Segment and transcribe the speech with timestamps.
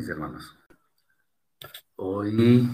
[0.00, 0.56] Mis hermanos.
[1.96, 2.66] Hoy,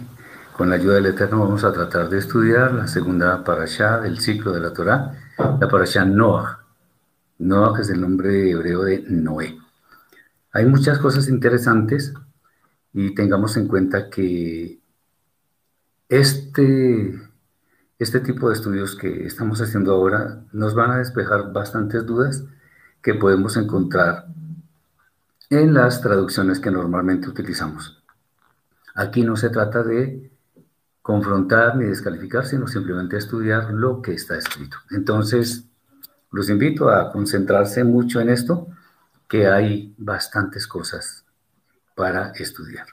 [0.56, 4.52] con la ayuda del Eterno, vamos a tratar de estudiar la segunda parashá del ciclo
[4.52, 6.64] de la Torá, la parashá Noah.
[7.38, 9.58] Noah es el nombre hebreo de Noé.
[10.52, 12.14] Hay muchas cosas interesantes
[12.92, 14.78] y tengamos en cuenta que
[16.08, 17.20] este,
[17.98, 22.44] este tipo de estudios que estamos haciendo ahora nos van a despejar bastantes dudas
[23.02, 24.28] que podemos encontrar
[25.50, 28.02] en las traducciones que normalmente utilizamos.
[28.94, 30.30] Aquí no se trata de
[31.02, 34.78] confrontar ni descalificar, sino simplemente estudiar lo que está escrito.
[34.90, 35.64] Entonces,
[36.32, 38.68] los invito a concentrarse mucho en esto,
[39.28, 41.24] que hay bastantes cosas
[41.94, 42.86] para estudiar.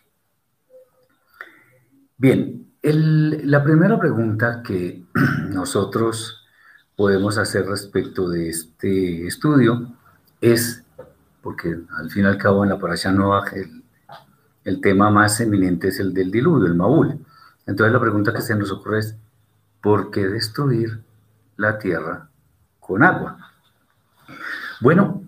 [2.18, 5.04] Bien, la primera pregunta que
[5.50, 6.44] nosotros
[6.96, 9.96] podemos hacer respecto de este estudio
[10.42, 10.84] es,
[11.44, 13.84] porque al fin y al cabo en la Parasha Noah el,
[14.64, 17.20] el tema más eminente es el del diluvio, el Maúl.
[17.68, 19.16] Entonces la pregunta que se nos ocurre es,
[19.82, 21.02] ¿por qué destruir
[21.58, 22.30] la tierra
[22.80, 23.38] con agua?
[24.80, 25.24] Bueno,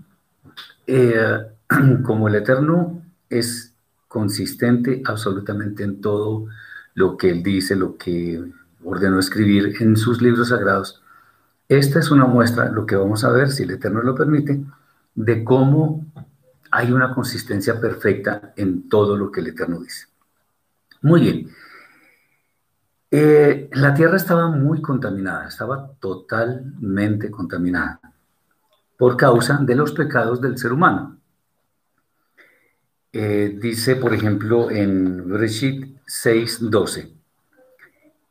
[0.87, 1.45] eh,
[2.03, 3.73] como el Eterno es
[4.07, 6.47] consistente absolutamente en todo
[6.93, 8.41] lo que él dice, lo que
[8.83, 11.01] ordenó escribir en sus libros sagrados,
[11.67, 14.63] esta es una muestra, lo que vamos a ver, si el Eterno lo permite,
[15.15, 16.05] de cómo
[16.71, 20.07] hay una consistencia perfecta en todo lo que el Eterno dice.
[21.01, 21.49] Muy bien.
[23.09, 27.99] Eh, la tierra estaba muy contaminada, estaba totalmente contaminada
[28.97, 31.17] por causa de los pecados del ser humano.
[33.13, 37.13] Eh, dice, por ejemplo, en Breshit 6:12,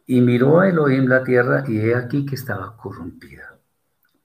[0.07, 3.57] y miró a Elohim la tierra y he aquí que estaba corrompida,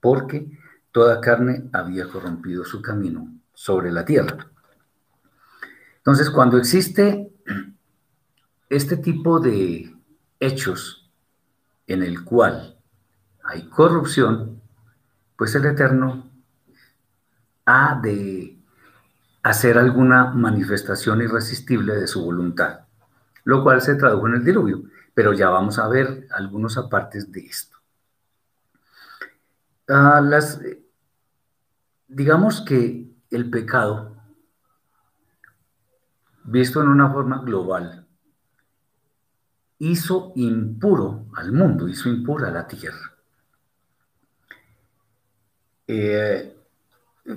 [0.01, 0.51] porque
[0.91, 4.47] toda carne había corrompido su camino sobre la tierra.
[5.97, 7.31] Entonces, cuando existe
[8.69, 9.95] este tipo de
[10.39, 11.11] hechos
[11.87, 12.77] en el cual
[13.43, 14.61] hay corrupción,
[15.35, 16.29] pues el Eterno
[17.65, 18.57] ha de
[19.43, 22.81] hacer alguna manifestación irresistible de su voluntad,
[23.43, 24.83] lo cual se tradujo en el diluvio,
[25.13, 27.78] pero ya vamos a ver algunos apartes de esto.
[29.89, 30.61] Las,
[32.07, 34.15] digamos que el pecado,
[36.43, 38.05] visto en una forma global,
[39.79, 43.15] hizo impuro al mundo, hizo impura la tierra.
[45.87, 46.55] Eh,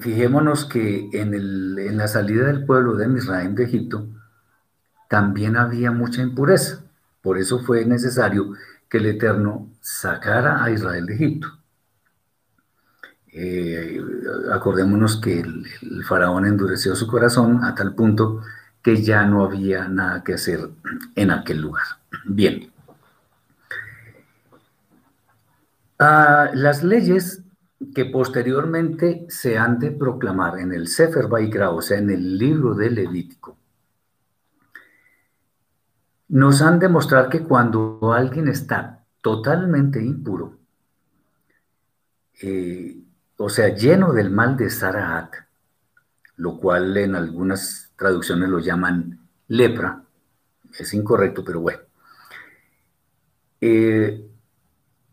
[0.01, 4.09] fijémonos que en, en, la salida del pueblo de Misraim de Egipto
[5.09, 6.85] también había mucha impureza.
[7.23, 8.53] Por eso fue necesario
[8.91, 11.62] que el Eterno sacara a Israel de Egipto.
[13.35, 13.99] Eh,
[14.53, 18.43] acordémonos que el, faraón endureció su corazón a tal punto
[18.83, 20.69] que ya no había nada que hacer
[21.15, 21.85] en aquel lugar.
[22.27, 22.71] Bien.
[25.99, 27.43] Ah, las leyes
[27.95, 32.75] que posteriormente se han de proclamar en el Sefer Baikra, o sea, en el libro
[32.75, 33.57] de Levítico,
[36.29, 40.59] nos han de mostrar que cuando alguien está totalmente impuro,
[42.41, 43.02] eh,
[43.45, 45.35] o sea, lleno del mal de Sarahat,
[46.37, 50.05] lo cual en algunas traducciones lo llaman lepra,
[50.79, 51.81] es incorrecto, pero bueno.
[53.61, 54.31] Eh,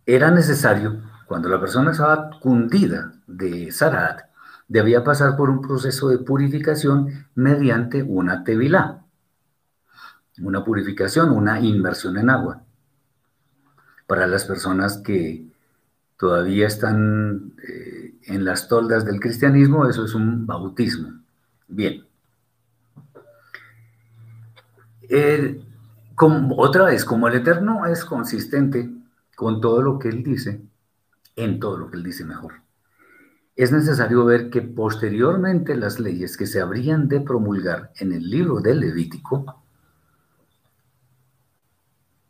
[0.06, 4.30] era necesario, cuando la persona estaba cundida de Sarahat,
[4.68, 9.06] debía pasar por un proceso de purificación mediante una tevilá,
[10.40, 12.62] una purificación, una inmersión en agua.
[14.06, 15.48] Para las personas que
[16.16, 17.89] todavía están eh,
[18.30, 21.20] en las toldas del cristianismo, eso es un bautismo.
[21.68, 22.06] Bien.
[26.16, 28.90] como, otra vez, como el Eterno es consistente
[29.36, 30.62] con todo lo que Él dice,
[31.36, 32.54] en todo lo que Él dice mejor,
[33.56, 38.62] es necesario ver que posteriormente las leyes que se habrían de promulgar en el libro
[38.62, 39.64] del Levítico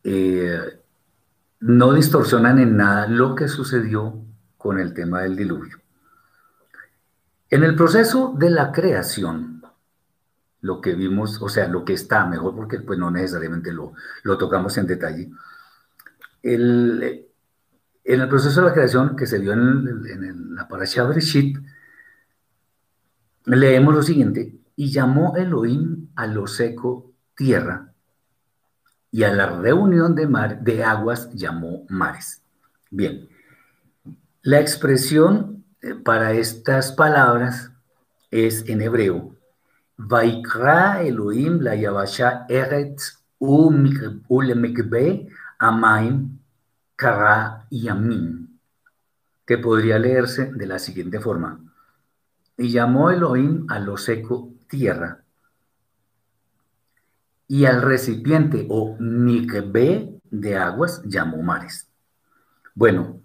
[0.03, 0.59] eh,
[1.59, 4.15] no distorsionan en nada lo que sucedió
[4.57, 5.77] con el tema del diluvio.
[7.49, 9.63] En el proceso de la creación,
[10.61, 13.93] lo que vimos, o sea, lo que está mejor, porque pues no necesariamente lo,
[14.23, 15.31] lo tocamos en detalle,
[16.43, 17.27] el,
[18.03, 21.57] en el proceso de la creación que se dio en, en la Parashah Bereshit,
[23.45, 27.93] leemos lo siguiente, y llamó Elohim a lo seco tierra,
[29.11, 32.43] y a la reunión de, mar, de aguas llamó mares.
[32.91, 33.27] Bien,
[34.43, 35.58] la expresión
[36.03, 37.71] para estas palabras
[38.31, 39.35] es en hebreo
[39.97, 45.27] Vaikra Elohim la Yavasha Eretz Ulemekbe
[45.57, 46.39] Amaim
[46.95, 48.59] Kara Yamin,
[49.45, 51.59] que podría leerse de la siguiente forma.
[52.57, 55.23] Y llamó Elohim a lo seco tierra,
[57.47, 61.87] y al recipiente o mikbe de aguas llamó mares.
[62.75, 63.21] Bueno,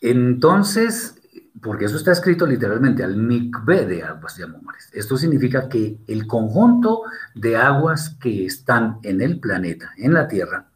[0.00, 1.20] entonces
[1.60, 4.90] porque eso está escrito literalmente, al mikve de aguas de mares.
[4.92, 7.02] Esto significa que el conjunto
[7.34, 10.68] de aguas que están en el planeta, en la Tierra,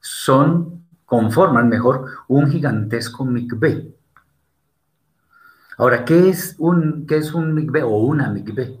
[0.00, 3.94] son, conforman mejor, un gigantesco mikve.
[5.76, 8.78] Ahora, ¿qué es un, qué es un mikve o una mikve?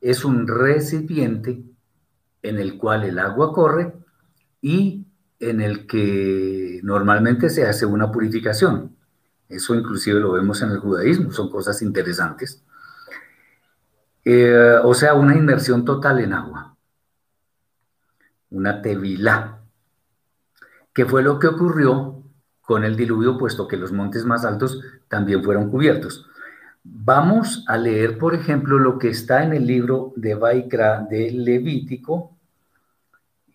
[0.00, 1.62] Es un recipiente
[2.42, 3.94] en el cual el agua corre
[4.60, 5.06] y
[5.40, 8.94] en el que normalmente se hace una purificación.
[9.48, 12.62] Eso inclusive lo vemos en el judaísmo, son cosas interesantes.
[14.24, 16.76] Eh, o sea, una inmersión total en agua.
[18.50, 19.60] Una tevilá.
[20.92, 22.22] ¿Qué fue lo que ocurrió
[22.62, 26.26] con el diluvio, puesto que los montes más altos también fueron cubiertos?
[26.82, 32.36] Vamos a leer, por ejemplo, lo que está en el libro de Baikra de Levítico,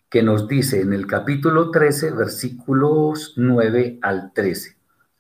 [0.10, 4.79] que nos dice en el capítulo 13, versículos 9 al 13.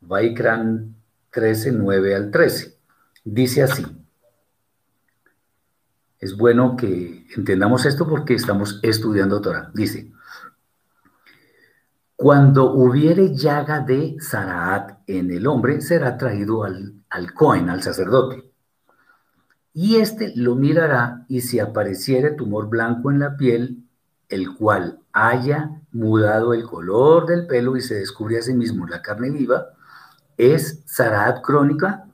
[0.09, 0.95] Vaikran
[1.29, 2.75] 13, 9 al 13.
[3.23, 3.85] Dice así.
[6.17, 9.69] Es bueno que entendamos esto porque estamos estudiando Torah.
[9.75, 10.11] Dice,
[12.15, 18.51] cuando hubiere llaga de Saraat en el hombre, será traído al, al Cohen, al sacerdote.
[19.73, 23.83] Y éste lo mirará y si apareciere tumor blanco en la piel,
[24.27, 29.03] el cual haya mudado el color del pelo y se descubre a sí mismo la
[29.03, 29.75] carne viva,
[30.39, 32.06] es Saraat crónica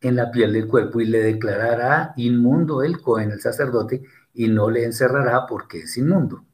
[0.00, 4.02] en la piel del cuerpo y le declarará inmundo el Cohen, el sacerdote,
[4.34, 6.44] y no le encerrará porque es inmundo.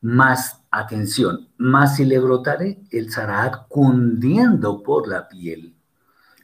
[0.00, 5.74] Más, atención, más si le brotare el Saraat cundiendo por la piel,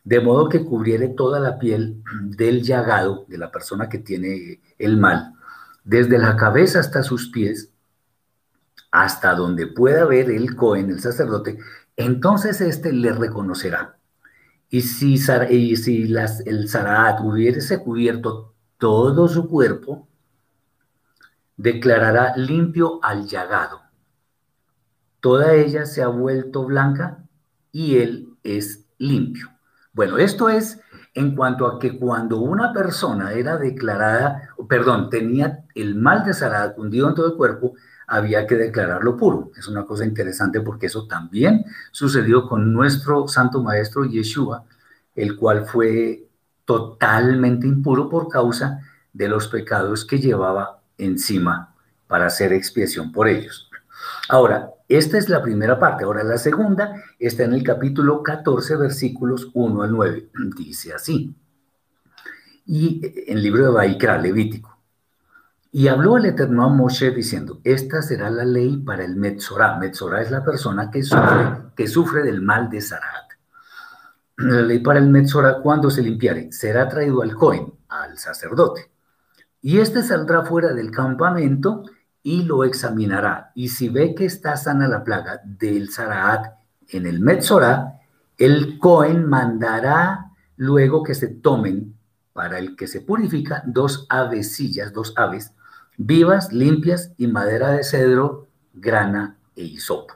[0.04, 4.98] de modo que cubriere toda la piel del llagado, de la persona que tiene el
[4.98, 5.32] mal,
[5.84, 7.70] desde la cabeza hasta sus pies,
[8.90, 11.58] hasta donde pueda ver el Cohen, el sacerdote,
[11.96, 13.98] entonces éste le reconocerá.
[14.68, 15.14] Y si,
[15.50, 16.12] y si
[16.46, 20.08] el Zaraat hubiese cubierto todo su cuerpo,
[21.56, 23.82] declarará limpio al llagado.
[25.20, 27.24] Toda ella se ha vuelto blanca
[27.70, 29.50] y él es limpio.
[29.92, 30.80] Bueno, esto es
[31.14, 36.76] en cuanto a que cuando una persona era declarada, perdón, tenía el mal de Zaraat
[36.76, 37.74] hundido en todo el cuerpo,
[38.06, 39.50] había que declararlo puro.
[39.56, 44.64] Es una cosa interesante porque eso también sucedió con nuestro santo maestro Yeshua,
[45.14, 46.26] el cual fue
[46.64, 48.80] totalmente impuro por causa
[49.12, 51.74] de los pecados que llevaba encima
[52.06, 53.70] para hacer expiación por ellos.
[54.28, 56.04] Ahora, esta es la primera parte.
[56.04, 60.30] Ahora, la segunda está en el capítulo 14, versículos 1 al 9.
[60.56, 61.34] Dice así.
[62.66, 64.73] Y en el libro de Baikra, Levítico.
[65.76, 69.76] Y habló el Eterno a Moshe diciendo, esta será la ley para el Metzorah.
[69.76, 73.32] Metzorah es la persona que sufre, que sufre del mal de Sarat.
[74.36, 78.92] La ley para el Metzorah, cuando se limpiare, será traído al Cohen, al sacerdote.
[79.62, 81.82] Y éste saldrá fuera del campamento
[82.22, 83.50] y lo examinará.
[83.56, 86.54] Y si ve que está sana la plaga del Sarat
[86.86, 87.98] en el Metzorah,
[88.38, 91.96] el Cohen mandará luego que se tomen
[92.32, 95.52] para el que se purifica dos avecillas, dos aves,
[95.96, 100.14] vivas, limpias y madera de cedro, grana e hisopo.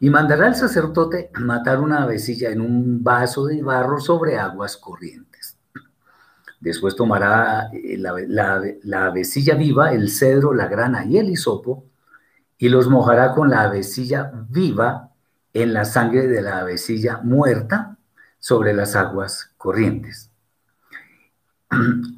[0.00, 5.56] Y mandará al sacerdote matar una avecilla en un vaso de barro sobre aguas corrientes.
[6.60, 8.14] Después tomará eh, la,
[8.82, 11.84] la, avecilla viva, el cedro, la grana y el hisopo,
[12.58, 15.10] y los mojará con la avecilla viva
[15.52, 17.98] en la sangre de la avecilla muerta
[18.38, 20.31] sobre las aguas corrientes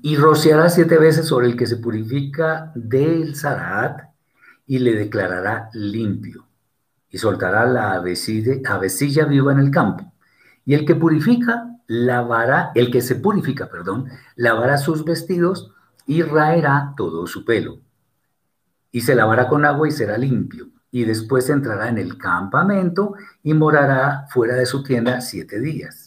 [0.03, 4.11] y rociará siete veces sobre el que se purifica del Zaraat
[4.67, 6.47] y le declarará limpio.
[7.11, 10.13] Y soltará la avecilla, viva en el campo.
[10.65, 15.73] Y el que purifica, lavará, el que se purifica, perdón, lavará sus vestidos
[16.07, 17.79] y raerá todo su pelo.
[18.91, 20.71] Y se lavará con agua y será limpio.
[20.91, 26.04] Y después entrará en el campamento y morará fuera de su tienda siete días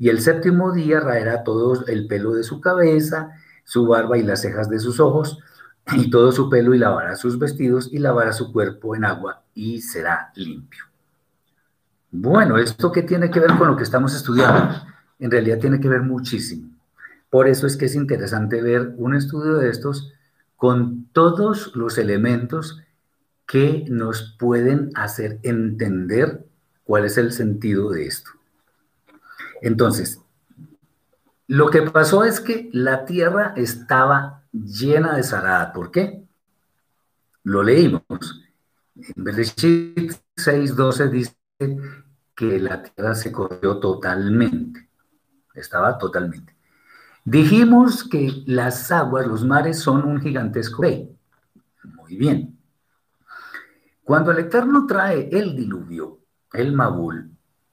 [0.00, 3.32] y el séptimo día raerá todo el pelo de su cabeza,
[3.64, 5.38] su barba y las cejas de sus ojos,
[5.92, 9.82] y todo su pelo, y lavará sus vestidos, y lavará su cuerpo en agua, y
[9.82, 10.84] será limpio.
[12.10, 14.74] Bueno, ¿esto qué tiene que ver con lo que estamos estudiando?
[15.18, 16.70] En realidad tiene que ver muchísimo.
[17.28, 20.14] Por eso es que es interesante ver un estudio de estos
[20.56, 22.80] con todos los elementos
[23.46, 26.46] que nos pueden hacer entender
[26.84, 28.39] cuál es el sentido de esto.
[29.60, 30.20] Entonces,
[31.46, 35.72] lo que pasó es que la tierra estaba llena de Sarad.
[35.72, 36.24] ¿Por qué?
[37.42, 38.02] Lo leímos.
[38.94, 41.36] En Bereshit 6.12 dice
[42.34, 44.88] que la tierra se corrió totalmente.
[45.54, 46.56] Estaba totalmente.
[47.24, 51.16] Dijimos que las aguas, los mares, son un gigantesco rey.
[51.82, 52.58] Muy bien.
[54.04, 56.20] Cuando el Eterno trae el diluvio,
[56.52, 57.29] el Mabul,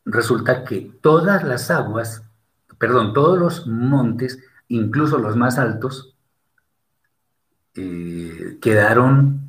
[0.08, 2.24] resulta que todas las aguas,
[2.78, 6.16] perdón, todos los montes, incluso los más altos,
[7.76, 9.42] eh, quedaron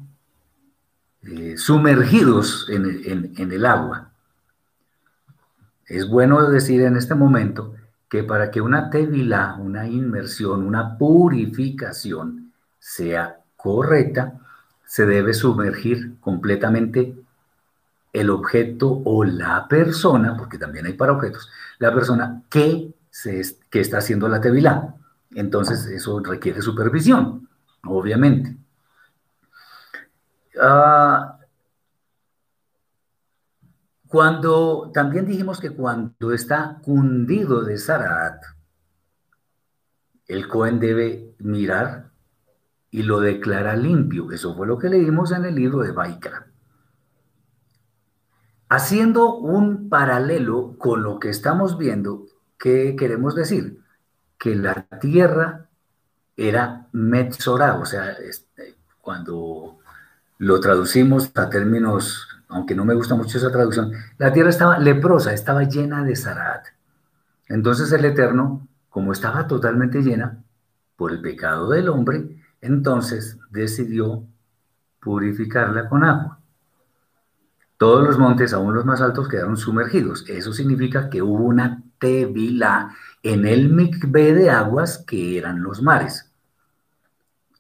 [1.22, 4.10] eh, sumergidos en, en el agua.
[5.86, 7.74] Es bueno decir en este momento
[8.10, 14.40] que para que una tevila, una inmersión, una purificación sea correcta,
[14.84, 17.14] se debe sumergir completamente
[18.12, 21.48] el objeto o la persona, porque también hay para objetos,
[21.78, 24.94] la persona que, se, que está haciendo la tevila.
[25.34, 27.48] Entonces eso requiere supervisión,
[27.84, 28.56] obviamente.
[30.60, 31.38] Ah,
[34.08, 38.42] cuando también dijimos que cuando está cundido de Sarat,
[40.26, 42.10] el Cohen debe mirar
[42.90, 44.32] y lo declara limpio.
[44.32, 46.46] Eso fue lo que leímos en el libro de Baikra.
[48.68, 52.26] Haciendo un paralelo con lo que estamos viendo,
[52.58, 53.80] ¿qué queremos decir?
[54.38, 55.68] Que la tierra
[56.36, 59.78] era Metzorah, o sea, este, cuando
[60.38, 65.32] lo traducimos a términos aunque no me gusta mucho esa traducción, la tierra estaba leprosa,
[65.32, 66.66] estaba llena de zarat.
[67.48, 70.42] Entonces el Eterno, como estaba totalmente llena
[70.96, 74.24] por el pecado del hombre, entonces decidió
[75.00, 76.37] purificarla con agua.
[77.78, 80.28] Todos los montes, aún los más altos, quedaron sumergidos.
[80.28, 82.92] Eso significa que hubo una tevila
[83.22, 86.32] en el mikve de aguas que eran los mares,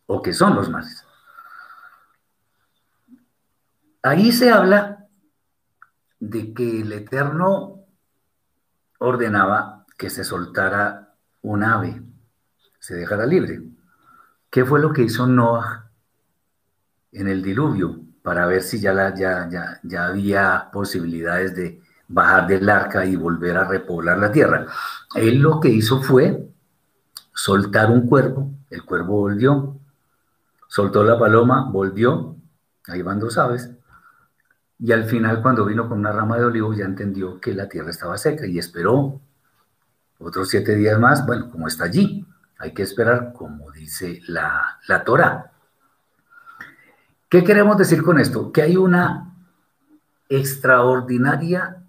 [0.06, 1.06] o que son los mares.
[4.02, 5.06] Ahí se habla
[6.18, 7.84] de que el Eterno
[8.98, 12.02] ordenaba que se soltara un ave,
[12.80, 13.62] se dejara libre.
[14.50, 15.90] ¿Qué fue lo que hizo Noah
[17.12, 18.92] en el diluvio para ver si ya,
[19.98, 24.66] había posibilidades de bajar del arca y volver a repoblar la tierra?
[25.14, 26.46] Él lo que hizo fue
[27.32, 29.78] soltar un cuervo, el cuervo volvió,
[30.66, 32.36] soltó la paloma, volvió,
[32.88, 33.70] ahí van dos aves,
[34.78, 37.88] y al final, cuando vino con una rama de olivo, ya entendió que la tierra
[37.88, 39.22] estaba seca y esperó
[40.18, 41.24] otros siete días más.
[41.24, 42.26] Bueno, como está allí,
[42.58, 45.50] hay que esperar, como dice la, la Torah.
[47.28, 48.52] ¿Qué queremos decir con esto?
[48.52, 49.34] Que hay una
[50.30, 51.84] extraordinaria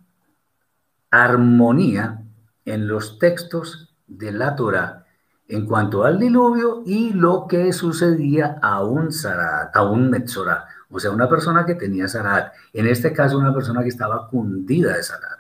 [1.10, 2.24] armonía
[2.66, 5.06] en los textos de la Torah
[5.48, 11.00] en cuanto al diluvio y lo que sucedía a un Sarat, a un Metzorah, o
[11.00, 15.04] sea, una persona que tenía Sarat, en este caso una persona que estaba cundida de
[15.04, 15.40] Sarat.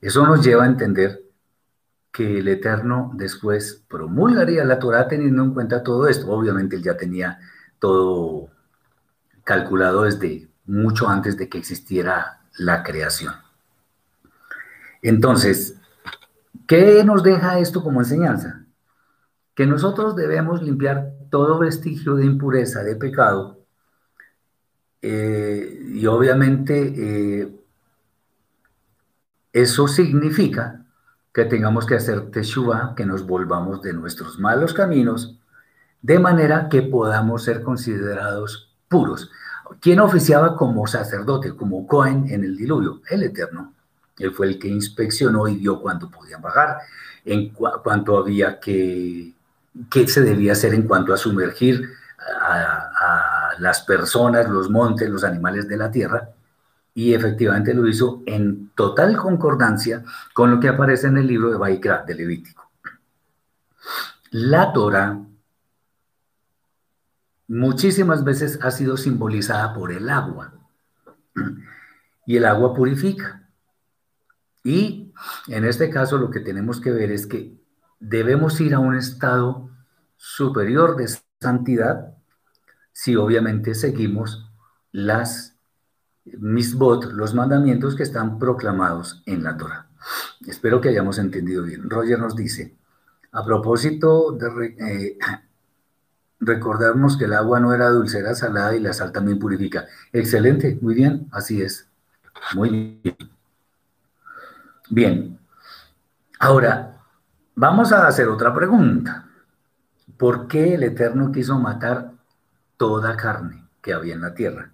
[0.00, 1.22] Eso nos lleva a entender
[2.12, 6.30] que el Eterno después promulgaría la Torah teniendo en cuenta todo esto.
[6.30, 7.38] Obviamente él ya tenía
[7.78, 8.48] todo
[9.50, 13.34] calculado desde mucho antes de que existiera la creación.
[15.02, 15.74] Entonces,
[16.68, 18.64] ¿qué nos deja esto como enseñanza?
[19.56, 23.58] Que nosotros debemos limpiar todo vestigio de impureza, de pecado,
[25.02, 27.52] eh, y obviamente eh,
[29.52, 30.86] eso significa
[31.34, 35.40] que tengamos que hacer teshuva, que nos volvamos de nuestros malos caminos,
[36.02, 39.28] de manera que podamos ser considerados puros.
[39.80, 43.00] ¿Quién oficiaba como sacerdote, como Cohen en el diluvio?
[43.08, 43.74] El Eterno.
[44.18, 46.78] Él fue el que inspeccionó y vio cuánto podían bajar,
[47.24, 49.32] en cuánto había que,
[49.90, 51.88] qué se debía hacer en cuanto a sumergir
[52.40, 56.30] a las personas, los montes, los animales de la tierra,
[56.94, 61.56] y efectivamente lo hizo en total concordancia con lo que aparece en el libro de
[61.56, 62.70] Baikra, de Levítico.
[64.32, 65.18] La Torah
[67.50, 70.54] muchísimas veces ha sido simbolizada por el agua,
[72.24, 73.48] y el agua purifica.
[74.62, 75.12] Y
[75.48, 77.58] en este caso lo que tenemos que ver es que
[77.98, 79.68] debemos ir a un estado
[80.16, 81.08] superior de
[81.40, 82.14] santidad
[82.92, 84.48] si obviamente seguimos
[84.92, 85.56] las
[86.24, 89.88] misbot, los mandamientos que están proclamados en la Torah.
[90.46, 91.90] Espero que hayamos entendido bien.
[91.90, 92.76] Roger nos dice,
[93.32, 95.18] A propósito de eh,
[96.40, 99.86] recordarnos que el agua no era dulcera, salada y la sal también purifica.
[100.12, 101.88] Excelente, muy bien, así es.
[102.54, 103.16] Muy bien.
[104.88, 105.38] Bien,
[106.40, 106.96] ahora
[107.54, 109.26] vamos a hacer otra pregunta.
[110.16, 112.12] ¿Por qué el Eterno quiso matar
[112.76, 114.72] toda carne que había en la tierra?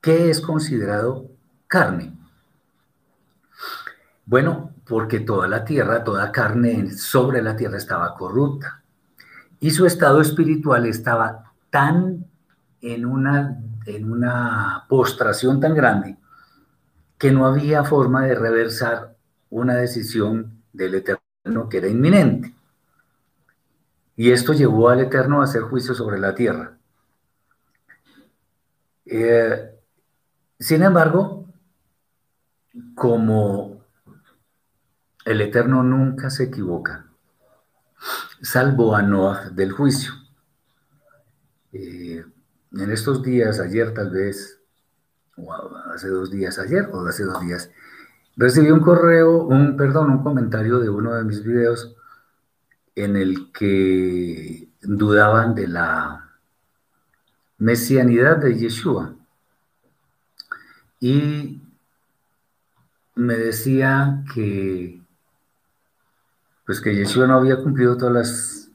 [0.00, 1.30] ¿Qué es considerado
[1.66, 2.12] carne?
[4.26, 8.82] Bueno, porque toda la tierra, toda carne sobre la tierra estaba corrupta
[9.60, 12.26] y su estado espiritual estaba tan
[12.80, 16.16] en una, en una postración tan grande
[17.18, 19.16] que no había forma de reversar
[19.50, 22.54] una decisión del Eterno que era inminente.
[24.16, 26.76] Y esto llevó al Eterno a hacer juicio sobre la tierra.
[29.04, 29.70] Eh,
[30.58, 31.46] sin embargo,
[32.94, 33.80] como
[35.24, 37.06] el Eterno nunca se equivoca,
[38.42, 40.12] salvo a Noah del juicio.
[41.72, 42.24] Eh,
[42.72, 44.60] en estos días, ayer tal vez,
[45.36, 45.52] o
[45.94, 47.70] hace dos días, ayer o hace dos días,
[48.36, 51.94] recibí un correo, un, perdón, un comentario de uno de mis videos
[52.94, 56.30] en el que dudaban de la
[57.58, 59.14] mesianidad de Yeshua.
[61.00, 61.62] Y
[63.14, 65.00] me decía que
[66.66, 68.70] pues que Yeshua no había cumplido todas las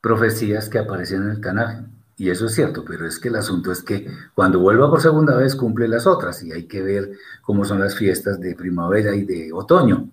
[0.00, 1.84] profecías que aparecen en el Tanaj.
[2.16, 5.36] Y eso es cierto, pero es que el asunto es que cuando vuelva por segunda
[5.36, 7.12] vez cumple las otras y hay que ver
[7.42, 10.10] cómo son las fiestas de primavera y de otoño.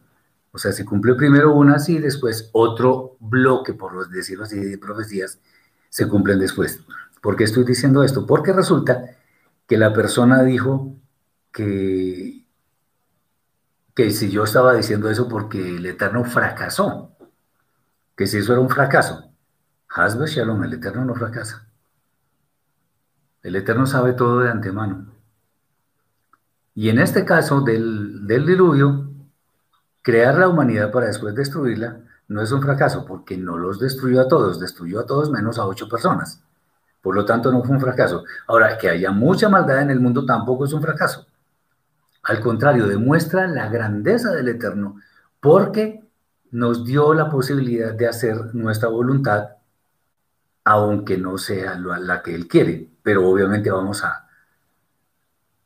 [0.51, 5.39] O sea, se cumple primero una y después otro bloque, por decirlo así, de profecías
[5.89, 6.79] se cumplen después.
[7.21, 8.27] ¿Por qué estoy diciendo esto?
[8.27, 9.17] Porque resulta
[9.67, 10.95] que la persona dijo
[11.51, 12.44] que
[13.95, 17.11] que si yo estaba diciendo eso porque el Eterno fracasó,
[18.15, 19.31] que si eso era un fracaso,
[19.89, 21.65] Hasbe Shalom, el Eterno no fracasa.
[23.41, 25.13] El Eterno sabe todo de antemano.
[26.73, 29.09] Y en este caso del, del diluvio,
[30.01, 34.27] crear la humanidad para después destruirla no es un fracaso, porque no los destruyó a
[34.27, 36.41] todos, destruyó a todos menos a ocho personas.
[37.01, 38.25] Por lo tanto, no fue un fracaso.
[38.47, 41.25] Ahora, que haya mucha maldad en el mundo tampoco es un fracaso.
[42.25, 44.99] Al contrario, demuestra la grandeza del Eterno
[45.39, 46.03] porque
[46.51, 49.49] nos dio la posibilidad de hacer nuestra voluntad,
[50.63, 54.27] aunque no sea la que Él quiere, pero obviamente vamos a,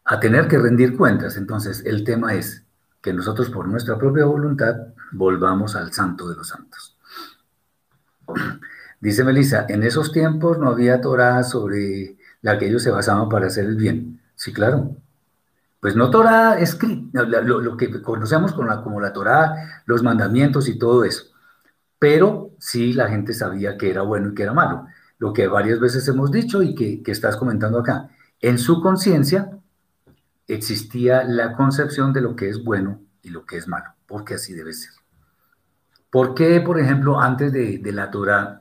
[0.04, 1.38] a tener que rendir cuentas.
[1.38, 2.66] Entonces, el tema es
[3.02, 4.76] que nosotros por nuestra propia voluntad
[5.14, 6.98] volvamos al santo de los santos.
[9.00, 13.48] Dice Melissa, en esos tiempos no había Torah sobre la que ellos se basaban para
[13.48, 14.20] hacer el bien.
[14.36, 14.98] Sí, claro,
[15.80, 21.26] pues no Torah escrita, lo, que conocemos como la Torah, los mandamientos y todo eso.
[21.98, 24.88] Pero sí la gente sabía que era bueno y que era malo.
[25.18, 28.10] Lo que varias veces hemos dicho y que, que estás comentando acá.
[28.42, 29.52] En su conciencia
[30.48, 34.54] existía la concepción de lo que es bueno y lo que es malo, porque así
[34.54, 34.92] debe ser.
[36.10, 38.60] ¿Por qué, por ejemplo, antes de, de la Torah,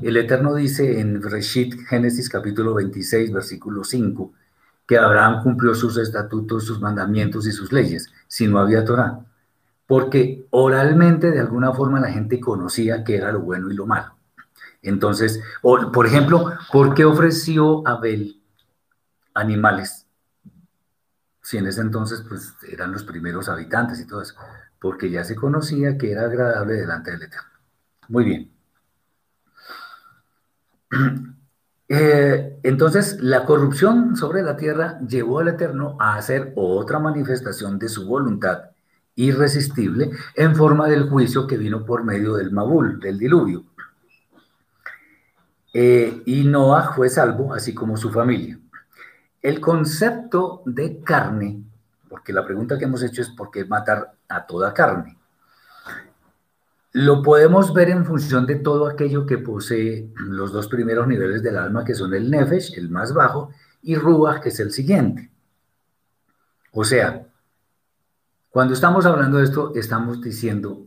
[0.00, 4.32] el Eterno dice en Reshit, Génesis capítulo 26, versículo 5,
[4.86, 9.20] que Abraham cumplió sus estatutos, sus mandamientos y sus leyes, si no había Torah.
[9.86, 14.14] Porque oralmente, de alguna forma, la gente conocía que era lo bueno y lo malo.
[14.82, 18.40] Entonces, por ejemplo, ¿por qué ofreció Abel
[19.34, 20.06] animales?
[21.40, 24.34] Si en ese entonces pues, eran los primeros habitantes y todo eso.
[24.80, 27.50] Porque ya se conocía que era agradable delante del Eterno.
[28.08, 28.52] Muy bien.
[31.94, 37.90] Eh, entonces, la corrupción sobre la tierra llevó al Eterno a hacer otra manifestación de
[37.90, 38.70] su voluntad
[39.14, 43.64] irresistible en forma del juicio que vino por medio del Mabul, del diluvio.
[45.74, 48.58] Eh, y Noah fue salvo, así como su familia.
[49.42, 51.62] El concepto de carne,
[52.08, 55.18] porque la pregunta que hemos hecho es por qué matar a toda carne
[56.92, 61.56] lo podemos ver en función de todo aquello que posee los dos primeros niveles del
[61.56, 63.50] alma, que son el Nefesh, el más bajo,
[63.82, 65.30] y Ruach, que es el siguiente.
[66.72, 67.26] O sea,
[68.50, 70.86] cuando estamos hablando de esto, estamos diciendo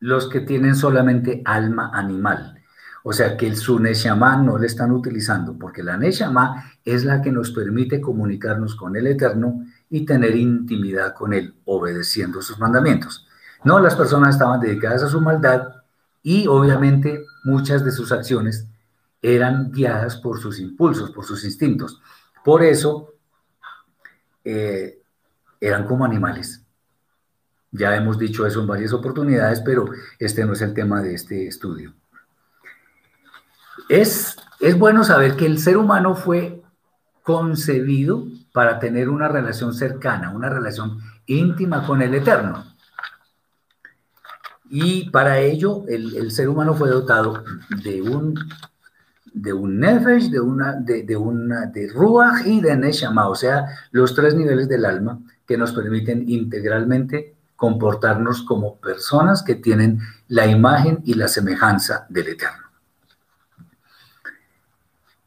[0.00, 2.62] los que tienen solamente alma animal.
[3.02, 7.22] O sea, que el su Neshama no le están utilizando, porque la Neshama es la
[7.22, 13.26] que nos permite comunicarnos con el Eterno y tener intimidad con Él, obedeciendo sus mandamientos.
[13.64, 15.68] No, las personas estaban dedicadas a su maldad
[16.22, 18.66] y obviamente muchas de sus acciones
[19.22, 22.00] eran guiadas por sus impulsos, por sus instintos.
[22.44, 23.14] Por eso
[24.44, 25.02] eh,
[25.60, 26.64] eran como animales.
[27.72, 29.86] Ya hemos dicho eso en varias oportunidades, pero
[30.18, 31.94] este no es el tema de este estudio.
[33.88, 36.62] Es, es bueno saber que el ser humano fue
[37.22, 42.64] concebido para tener una relación cercana, una relación íntima con el Eterno.
[44.70, 47.42] Y para ello el, ser humano fue dotado
[47.82, 48.38] de un,
[49.34, 54.14] de un nefesh, de una, de, una, de ruach y de neshama, o sea, los
[54.14, 61.00] tres niveles del alma que nos permiten integralmente comportarnos como personas que tienen la imagen
[61.04, 62.70] y la semejanza del Eterno.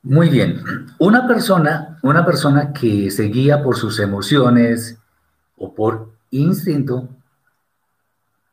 [0.04, 0.64] Muy bien,
[1.00, 4.98] una persona, una persona que se guía por sus emociones
[5.58, 7.10] o por instinto,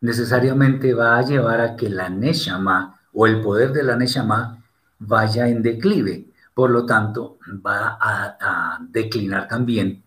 [0.00, 4.64] necesariamente va a llevar a que la Neshama o el poder de la Neshama
[4.98, 6.26] vaya en declive.
[6.54, 10.02] Por lo tanto, va a, a declinar también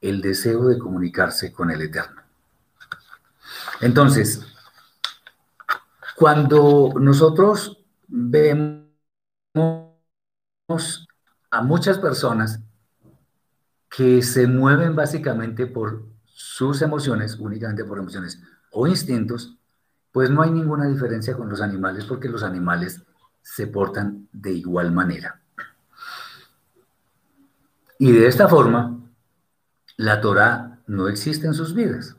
[0.00, 2.22] el deseo de comunicarse con el Eterno.
[3.80, 4.46] Entonces,
[6.16, 8.86] cuando nosotros vemos
[11.50, 12.60] a muchas personas
[13.88, 18.40] que se mueven básicamente por sus emociones, únicamente por emociones
[18.72, 19.56] o instintos,
[20.10, 23.02] pues no hay ninguna diferencia con los animales porque los animales
[23.42, 25.40] se portan de igual manera.
[27.98, 28.98] Y de esta forma,
[29.96, 32.16] la Torah no existe en sus vidas.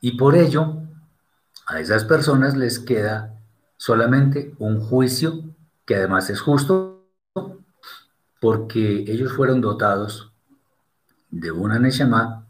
[0.00, 0.82] Y por ello,
[1.66, 3.38] a esas personas les queda
[3.76, 5.42] solamente un juicio
[5.84, 7.06] que además es justo
[8.40, 10.32] porque ellos fueron dotados
[11.30, 12.46] de una Neshama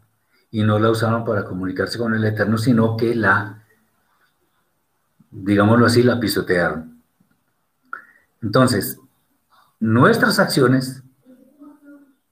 [0.51, 3.63] y no la usaron para comunicarse con el Eterno, sino que la,
[5.31, 7.01] digámoslo así, la pisotearon.
[8.41, 8.99] Entonces,
[9.79, 11.03] nuestras acciones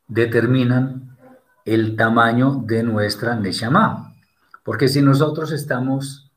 [0.08, 1.17] determinan
[1.63, 4.13] el tamaño de nuestra Neshama,
[4.63, 6.29] porque si nosotros estamos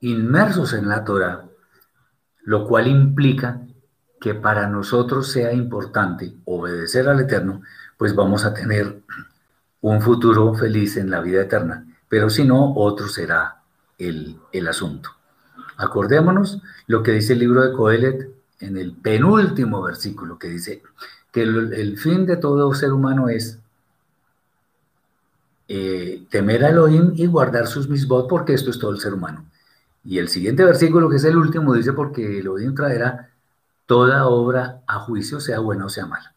[0.00, 1.46] inmersos en la Torah,
[2.42, 3.62] lo cual implica
[4.20, 7.62] que para nosotros sea importante obedecer al Eterno,
[7.96, 9.02] pues vamos a tener
[9.80, 13.62] un futuro feliz en la vida eterna, pero si no, otro será
[13.98, 15.10] el, asunto.
[15.76, 20.82] Acordémonos lo que dice el libro de Coelet en el penúltimo versículo, que dice
[21.32, 23.58] que el, fin de todo ser humano es
[25.68, 29.44] eh, temer a Elohim y guardar sus misbot, porque esto es todo el ser humano.
[30.04, 33.30] Y el siguiente versículo, que es el último, dice, porque el odio traerá
[33.86, 36.34] toda obra a juicio, sea buena o sea mala.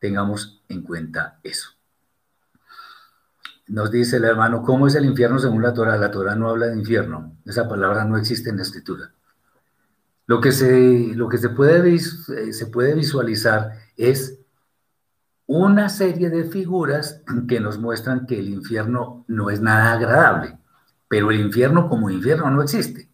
[0.00, 1.70] Tengamos en cuenta eso.
[3.68, 5.96] Nos dice el hermano, ¿cómo es el infierno según la Torah?
[5.96, 7.36] La Torah no habla de infierno.
[7.44, 9.12] Esa palabra no existe en la escritura.
[10.26, 14.38] Lo que se, lo que se, puede, eh, se puede visualizar es
[15.46, 20.58] una serie de figuras que nos muestran que el infierno no es nada agradable.
[21.08, 23.10] Pero el infierno como infierno no existe.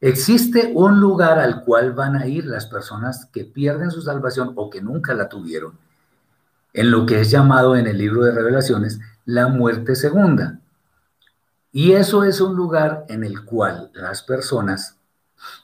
[0.00, 4.68] Existe un lugar al cual van a ir las personas que pierden su salvación o
[4.68, 5.78] que nunca la tuvieron,
[6.74, 10.60] en lo que es llamado en el libro de revelaciones la muerte segunda.
[11.72, 14.96] Y eso es un lugar en el cual las personas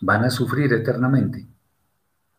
[0.01, 1.47] van a sufrir eternamente.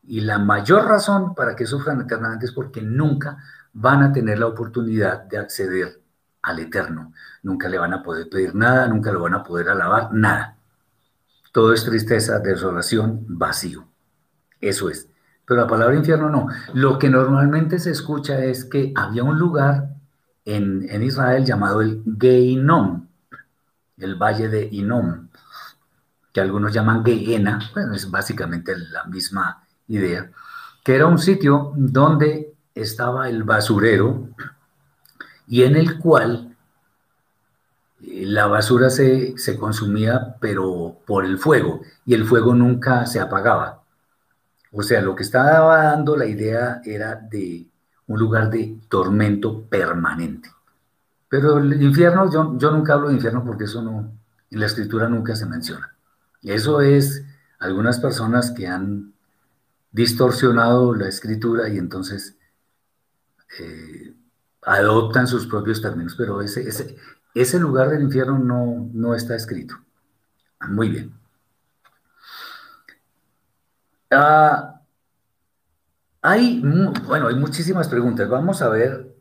[0.04, 3.38] Y la mayor razón para que sufran eternamente es porque nunca
[3.74, 6.02] van a tener la oportunidad de acceder
[6.42, 7.14] al Eterno.
[7.44, 10.58] Nunca le van a poder pedir nada, nunca lo van a poder alabar, nada.
[11.52, 13.88] Todo es tristeza, desolación, vacío.
[14.60, 15.08] Eso es.
[15.46, 16.48] Pero la palabra infierno no.
[16.74, 19.91] Lo que normalmente se escucha es que había un lugar
[20.46, 23.08] en, Israel llamado el Geinom,
[23.98, 25.28] el valle de Inom,
[26.34, 30.32] que algunos llaman Gehenna, bueno, es básicamente la misma idea,
[30.84, 34.30] que era un sitio donde estaba el basurero
[35.48, 36.56] y en el cual
[38.02, 43.84] eh, la basura se, consumía, pero por el fuego, y el fuego nunca se apagaba.
[44.72, 47.66] O sea, lo que estaba dando la idea era de
[48.12, 50.50] un lugar de tormento permanente.
[51.30, 54.12] Pero el infierno, yo, yo nunca hablo de infierno porque eso no,
[54.50, 55.96] en la escritura nunca se menciona.
[56.42, 57.24] Eso es
[57.60, 59.14] algunas personas que han
[59.92, 62.38] distorsionado la escritura y entonces
[63.60, 64.14] eh,
[64.64, 66.96] adoptan sus propios términos, pero ese, ese,
[67.34, 69.76] ese lugar del infierno no, no está escrito.
[70.68, 71.14] Muy bien.
[74.12, 74.71] Ah,
[76.22, 78.30] hay, bueno, hay muchísimas preguntas.
[78.30, 79.16] Vamos a ver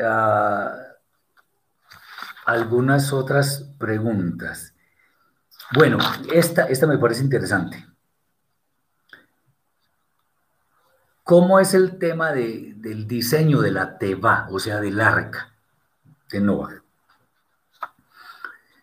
[0.00, 0.74] ah,
[2.46, 4.74] algunas otras preguntas.
[5.72, 5.98] Bueno,
[6.32, 7.86] esta, esta me parece interesante.
[11.22, 15.54] ¿Cómo es el tema del diseño de la Teba, o sea, del arca
[16.30, 16.82] de Noah?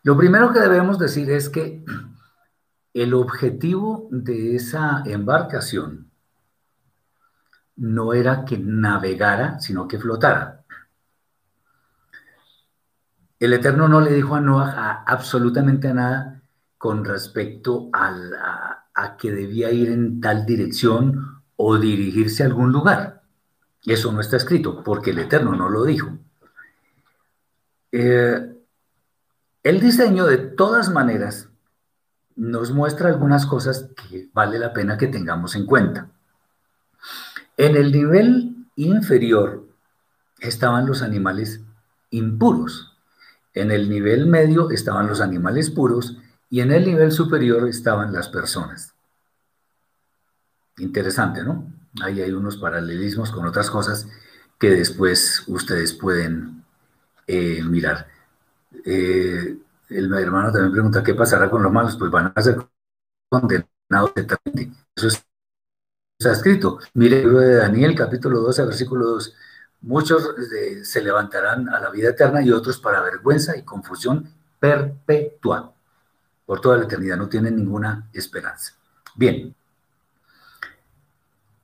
[0.01, 1.83] Lo primero que debemos decir es que
[2.95, 6.10] el objetivo de esa embarcación
[7.81, 10.61] no era que navegara, sino que flotara.
[13.39, 16.43] El Eterno no le dijo a Noah absolutamente nada
[16.77, 18.85] con respecto a,
[19.17, 23.23] que debía ir en tal dirección o dirigirse a algún lugar.
[23.83, 26.19] Eso no está escrito, porque el Eterno no lo dijo.
[27.91, 28.57] Eh,
[29.63, 31.49] el diseño, de todas maneras,
[32.35, 36.10] nos muestra algunas cosas que vale la pena que tengamos en cuenta.
[37.61, 39.67] En el nivel inferior
[40.39, 41.61] estaban los animales
[42.09, 42.97] impuros,
[43.53, 46.17] en el nivel medio estaban los animales puros
[46.49, 48.95] y en el nivel superior estaban las personas.
[50.77, 51.71] Interesante, ¿no?
[52.01, 54.07] Ahí hay unos paralelismos con otras cosas
[54.57, 56.63] que después ustedes pueden
[57.27, 58.07] eh, mirar.
[58.83, 59.55] Eh,
[59.89, 62.57] el hermano también pregunta qué pasará con los malos, pues van a ser
[63.29, 64.71] condenados eternamente.
[64.95, 65.09] Eso
[66.21, 66.79] está escrito.
[66.93, 69.35] Mire el libro de Daniel, capítulo 12, versículo 2.
[69.81, 75.73] Muchos eh, se levantarán a la vida eterna y otros para vergüenza y confusión perpetua.
[76.45, 78.73] Por toda la eternidad, no tienen ninguna esperanza.
[79.15, 79.55] Bien.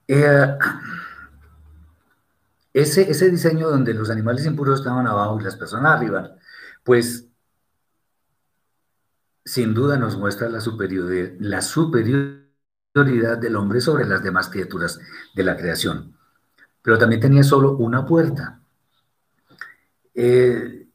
[0.08, 0.58] Eh,
[2.74, 6.36] ese, ese diseño donde los animales impuros estaban abajo y las personas arriba,
[6.84, 7.26] pues
[9.46, 12.47] sin duda nos muestra la superioridad, la superioridad
[13.04, 15.00] del hombre sobre las demás criaturas
[15.36, 16.16] de la creación.
[16.82, 18.62] Pero también tenía solo una puerta.
[20.14, 20.88] Eh,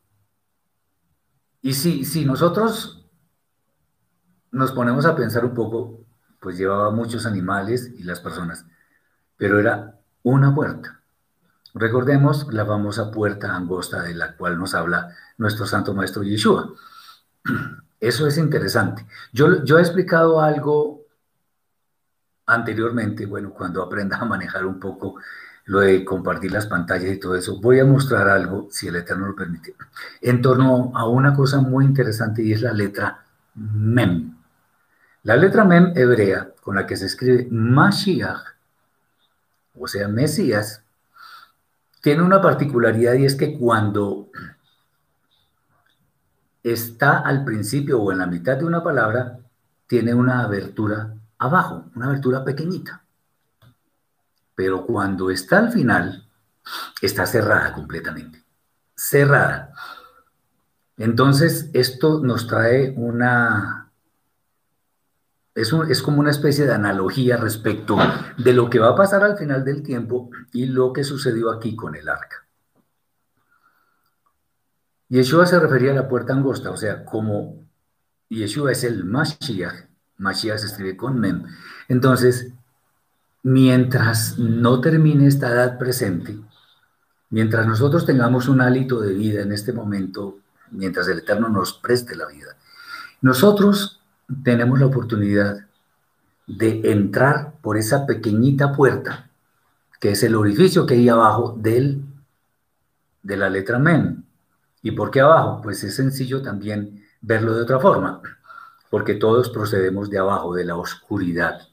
[1.61, 3.07] y si, si nosotros
[4.51, 6.05] nos ponemos a pensar un poco,
[6.41, 8.67] pues llevaba muchos animales y las personas,
[9.37, 11.01] pero era una puerta.
[11.75, 16.75] Recordemos la famosa puerta angosta de la cual nos habla nuestro Santo Maestro Yeshua.
[18.01, 19.07] Eso es interesante.
[19.33, 21.02] Yo, yo he explicado algo
[22.55, 25.17] anteriormente, bueno, cuando aprenda a manejar un poco
[25.65, 29.29] lo de compartir las pantallas y todo eso, voy a mostrar algo, si el Eterno
[29.29, 29.75] lo permite,
[30.21, 34.35] en torno a una cosa muy interesante y es la letra Mem.
[35.23, 38.43] La letra Mem hebrea, con la que se escribe Mashiach,
[39.79, 40.83] o sea, Mesías,
[42.03, 44.29] tiene una particularidad y es que cuando
[46.63, 49.39] está al principio o en la mitad de una palabra,
[49.87, 53.05] tiene una abertura abajo, una abertura pequeñita.
[54.55, 56.29] Pero cuando está al final,
[57.01, 58.45] está cerrada completamente.
[58.95, 59.73] Cerrada.
[60.97, 63.91] Entonces, esto nos trae una...
[65.55, 67.99] Es, es como una especie de analogía respecto
[68.39, 71.77] de lo que va a pasar al final del tiempo y lo que sucedió aquí
[71.77, 72.47] con el arca.
[75.09, 77.69] Yeshua se refería a la puerta angosta, o sea, como
[78.31, 81.45] Yeshua es el Mashiach, Mashiach se escribe con Mem.
[81.89, 82.53] Entonces,
[83.43, 86.39] mientras no termine esta edad presente,
[87.31, 90.39] mientras nosotros tengamos un hálito de vida en este momento,
[90.71, 92.57] mientras el Eterno nos preste la vida,
[93.21, 94.01] nosotros
[94.43, 95.67] tenemos la oportunidad
[96.47, 99.29] de entrar por esa pequeñita puerta,
[100.01, 102.03] que es el orificio que hay abajo del,
[103.23, 104.25] de la letra Mem.
[104.83, 105.61] ¿Y por qué abajo?
[105.63, 108.21] Pues es sencillo también verlo de otra forma,
[108.93, 111.67] porque todos procedemos de abajo, de la oscuridad,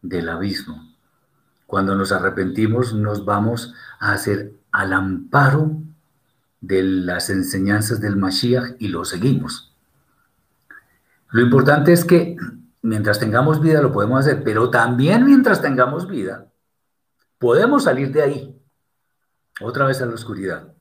[0.00, 0.94] del abismo.
[1.66, 5.82] Cuando nos arrepentimos nos vamos a hacer al amparo
[6.62, 9.76] de las enseñanzas del Mashiach y lo seguimos.
[11.28, 12.38] Lo importante es que
[12.80, 16.46] mientras tengamos vida lo podemos hacer, pero también mientras tengamos vida
[17.38, 18.62] podemos salir de ahí,
[19.60, 20.72] otra vez a la oscuridad.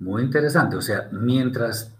[0.00, 1.94] Muy interesante, o sea, mientras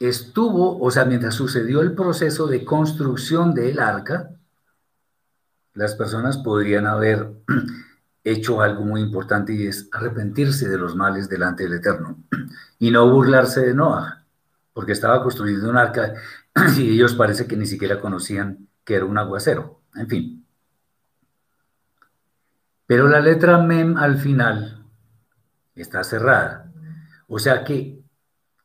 [0.00, 4.30] estuvo, o sea, mientras sucedió el proceso de construcción del arca,
[5.74, 7.30] las personas podrían haber
[8.24, 12.18] hecho algo muy importante y es arrepentirse de los males delante del Eterno
[12.78, 14.24] y no burlarse de Noah,
[14.72, 16.14] porque estaba construyendo un arca
[16.76, 20.46] y ellos parece que ni siquiera conocían que era un aguacero, en fin.
[22.86, 24.84] Pero la letra Mem al final
[25.74, 26.72] está cerrada.
[27.28, 28.02] O sea que,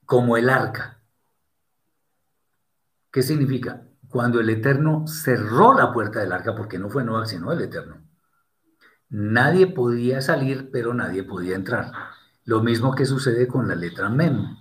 [0.06, 0.95] como el arca,
[3.16, 3.82] ¿qué significa?
[4.10, 8.02] Cuando el Eterno cerró la puerta del arca, porque no fue Noah, sino el Eterno,
[9.08, 11.94] nadie podía salir, pero nadie podía entrar.
[12.44, 14.58] Lo mismo que sucede con la letra Mem.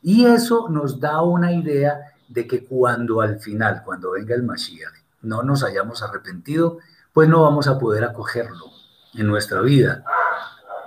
[0.00, 4.94] Y eso nos da una idea de que cuando al final, cuando venga el Mashiach,
[5.20, 6.78] no nos hayamos arrepentido,
[7.12, 8.70] pues no vamos a poder acogerlo
[9.12, 10.02] en nuestra vida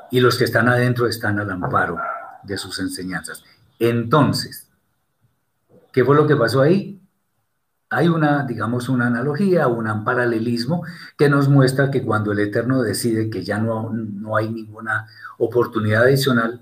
[0.09, 1.97] y los que están adentro están al amparo
[2.41, 3.43] de sus enseñanzas.
[3.77, 4.64] Entonces,
[5.95, 7.01] ¿qué fue lo que pasó ahí?
[7.89, 10.83] Hay una, digamos, una analogía, un paralelismo
[11.17, 16.03] que nos muestra que cuando el Eterno decide que ya no, no hay ninguna oportunidad
[16.03, 16.59] adicional,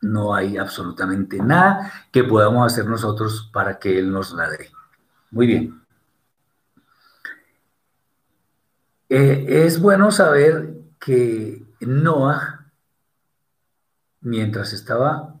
[0.00, 4.68] no hay absolutamente nada que podamos hacer nosotros para que Él nos la dé.
[5.30, 5.80] Muy bien.
[9.08, 12.66] Eh, es bueno saber que Noah,
[14.22, 15.36] mientras estaba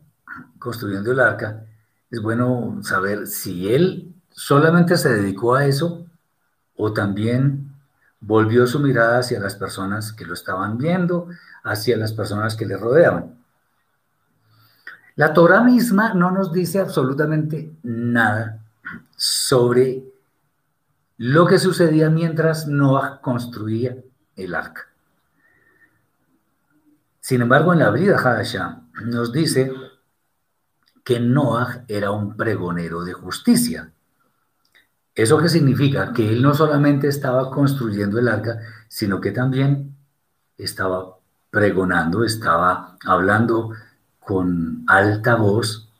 [0.60, 1.64] construyendo el arca,
[2.10, 6.06] es bueno saber si él solamente se dedicó a eso
[6.76, 7.74] o también
[8.20, 11.28] volvió su mirada hacia las personas que lo estaban viendo,
[11.62, 13.36] hacia las personas que le rodeaban.
[15.16, 18.60] La Torah misma no nos dice absolutamente nada
[19.16, 20.04] sobre
[21.18, 23.96] lo que sucedía mientras Noah construía
[24.36, 24.86] el arca.
[27.20, 29.70] Sin embargo, en la Brida Hadashah nos dice
[31.10, 33.90] que Noah era un pregonero de justicia.
[35.12, 36.12] ¿Eso qué significa?
[36.12, 39.96] Que él no solamente estaba construyendo el arca, sino que también
[40.56, 41.16] estaba
[41.50, 43.72] pregonando, estaba hablando
[44.20, 45.90] con alta voz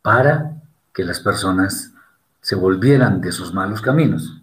[0.00, 0.62] para
[0.94, 1.92] que las personas
[2.40, 4.42] se volvieran de sus malos caminos.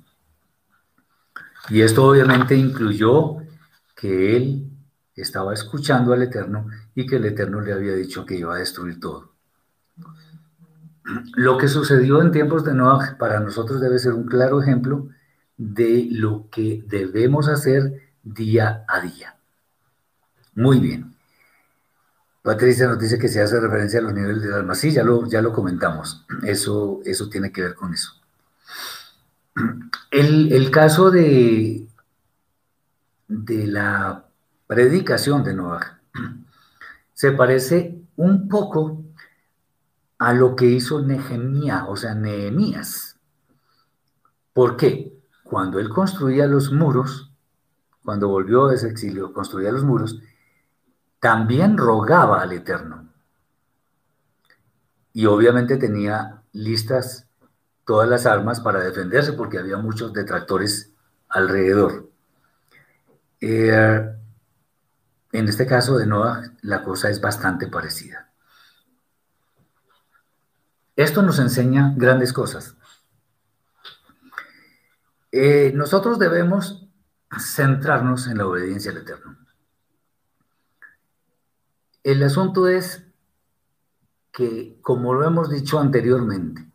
[1.70, 3.38] Y esto obviamente incluyó
[3.96, 4.70] que él
[5.16, 9.00] estaba escuchando al Eterno y que el Eterno le había dicho que iba a destruir
[9.00, 9.33] todo.
[11.36, 15.10] Lo que sucedió en tiempos de Noah para nosotros debe ser un claro ejemplo
[15.58, 19.36] de lo que debemos hacer día a día.
[20.56, 21.13] Muy bien.
[22.41, 24.75] Patricia nos dice que se hace referencia a los niveles del alma.
[24.75, 26.25] Sí, ya lo, ya lo comentamos.
[26.43, 28.12] Eso, eso tiene que ver con eso.
[30.12, 31.88] El, caso de,
[33.27, 34.25] de la
[34.67, 35.99] predicación de Noah
[37.13, 39.03] se parece un poco
[40.23, 43.19] a lo que hizo Nehemías, o sea, Nehemías.
[44.53, 45.21] ¿Por qué?
[45.43, 47.33] Cuando él construía los muros,
[48.05, 50.21] cuando volvió de ese exilio, construía los muros,
[51.19, 53.09] también rogaba al Eterno.
[55.12, 57.27] Y obviamente tenía listas
[57.83, 60.93] todas las armas para defenderse porque había muchos detractores
[61.27, 62.09] alrededor.
[63.41, 64.09] Eh,
[65.33, 68.33] en este caso de Noah, la cosa es bastante parecida.
[70.95, 72.75] Esto nos enseña grandes cosas.
[75.32, 76.88] Eh, nosotros debemos
[77.39, 79.38] centrarnos en la obediencia al Eterno.
[82.03, 83.06] El asunto es
[84.32, 86.69] que, como lo hemos dicho anteriormente,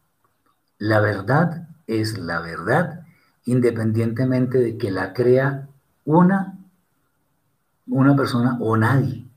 [0.79, 3.05] la verdad es la verdad
[3.45, 5.69] independientemente de que la crea
[6.05, 6.59] una,
[7.87, 9.28] una persona o nadie.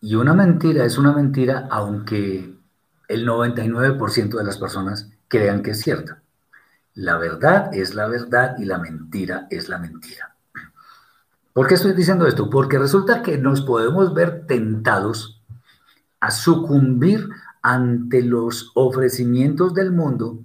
[0.00, 2.54] Y una mentira es una mentira aunque
[3.08, 6.22] el 99% de las personas crean que es cierta.
[6.94, 10.36] La verdad es la verdad y la mentira es la mentira.
[11.52, 12.48] ¿Por qué estoy diciendo esto?
[12.48, 15.42] Porque resulta que nos podemos ver tentados
[16.20, 17.28] a sucumbir
[17.62, 20.38] ante los ofrecimientos del mundo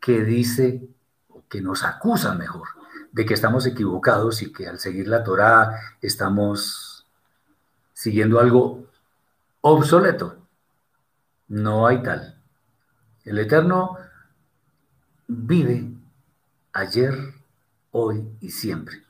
[0.00, 0.88] que dice,
[1.48, 2.68] que nos acusa mejor,
[3.10, 7.06] de que estamos equivocados y que al seguir la Torá estamos
[7.92, 8.86] siguiendo algo
[9.62, 10.46] obsoleto.
[11.48, 12.40] No hay tal.
[13.24, 13.96] El Eterno
[15.26, 15.90] vive
[16.72, 17.14] ayer,
[17.90, 19.02] hoy y siempre.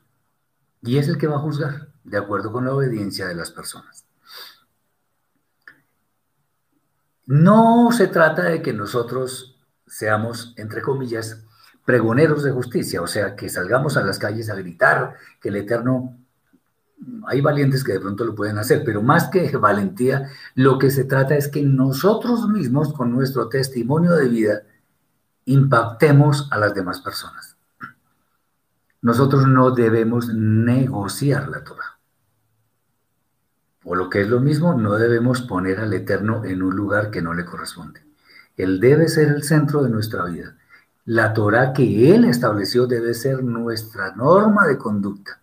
[0.81, 4.05] Y es el que va a juzgar, de acuerdo con la obediencia de las personas.
[7.25, 11.43] No se trata de que nosotros seamos, entre comillas,
[11.85, 16.17] pregoneros de justicia, o sea, que salgamos a las calles a gritar que el Eterno,
[17.27, 21.05] hay valientes que de pronto lo pueden hacer, pero más que valentía, lo que se
[21.05, 24.61] trata es que nosotros mismos, con nuestro testimonio de vida,
[25.45, 27.57] impactemos a las demás personas.
[29.01, 31.99] Nosotros no debemos negociar la Torah.
[33.83, 37.21] O lo que es lo mismo, no debemos poner al Eterno en un lugar que
[37.21, 38.01] no le corresponde.
[38.55, 40.55] Él debe ser el centro de nuestra vida.
[41.05, 45.42] La Torah que Él estableció debe ser nuestra norma de conducta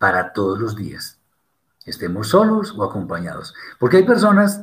[0.00, 1.20] para todos los días,
[1.84, 3.54] estemos solos o acompañados.
[3.78, 4.62] Porque hay personas,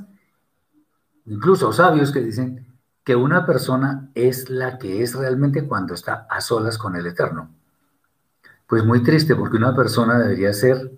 [1.27, 2.65] incluso sabios, que dicen
[3.03, 7.51] que una persona es la que es realmente cuando está a solas con el Eterno.
[8.65, 10.97] Pues muy triste, porque una persona debería ser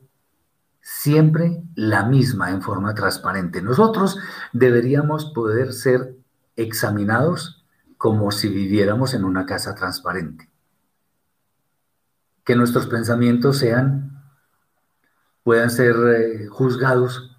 [0.80, 3.62] siempre la misma en forma transparente.
[3.62, 4.20] Nosotros
[4.54, 6.16] deberíamos poder ser
[6.56, 7.66] examinados
[7.98, 10.50] como si viviéramos en una casa transparente.
[12.46, 14.09] Que nuestros pensamientos sean,
[15.50, 17.36] puedan ser eh, juzgados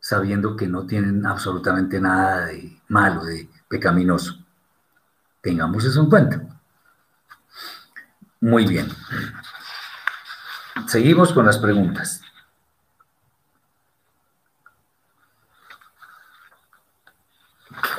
[0.00, 4.44] sabiendo que no tienen absolutamente nada de malo, de pecaminoso.
[5.40, 6.60] Tengamos eso en cuenta.
[8.40, 8.88] Muy bien.
[10.88, 12.20] Seguimos con las preguntas.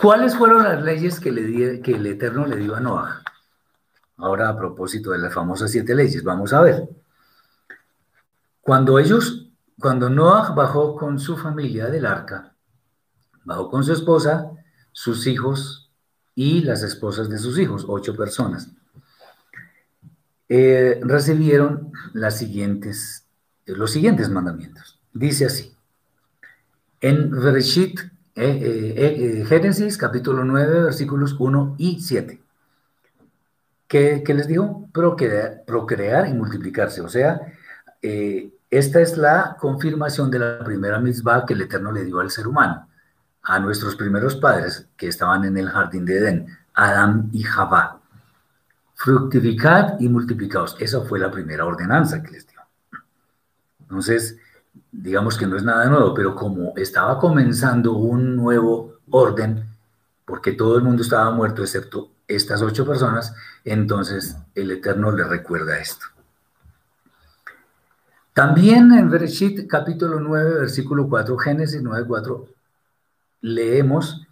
[0.01, 3.22] ¿Cuáles fueron las leyes que, le que el Eterno le dio a Noah?
[4.18, 6.84] Ahora a propósito de las famosas siete leyes, vamos a ver.
[8.59, 9.43] Cuando ellos,
[9.80, 12.53] cuando Noah bajó con su familia del arca,
[13.43, 14.51] bajó con su esposa,
[14.91, 15.91] sus hijos
[16.36, 18.69] y las esposas de sus hijos, ocho personas,
[20.49, 23.26] eh, recibieron las siguientes,
[23.65, 24.99] los siguientes mandamientos.
[25.13, 25.76] Dice así,
[27.01, 27.99] en Bereshit,
[28.36, 32.39] eh, eh, Génesis capítulo 9, versículos 1 y 7.
[33.88, 34.47] ¿Qué, les?
[34.91, 37.01] Procrear, procrear, y multiplicarse.
[37.01, 37.41] O sea,
[38.78, 42.47] esta es la confirmación de la primera mitzvah que el Eterno le dio al ser
[42.47, 42.88] humano
[43.43, 47.99] a nuestros primeros padres que estaban en el jardín de Edén, Adán y Jabá.
[48.95, 50.78] Fructificad y multiplicaos.
[50.80, 52.59] Esa fue la primera ordenanza que les dio.
[53.82, 54.38] Entonces,
[54.91, 59.65] digamos que no es nada nuevo, pero como estaba comenzando un nuevo orden,
[60.26, 65.80] porque todo el mundo estaba muerto excepto estas ocho personas, entonces el Eterno le recuerda
[65.80, 66.05] esto.
[68.34, 72.47] También en Bereshit capítulo 9, versículo 4, Génesis 9, 4,
[73.41, 74.25] leemos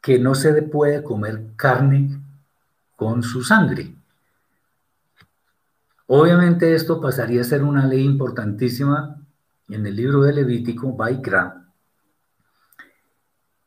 [0.00, 2.18] que no se puede comer carne
[2.96, 3.94] con su sangre.
[6.06, 9.20] Obviamente esto pasaría a ser una ley importantísima
[9.68, 11.62] en el libro de Levítico, Baikra,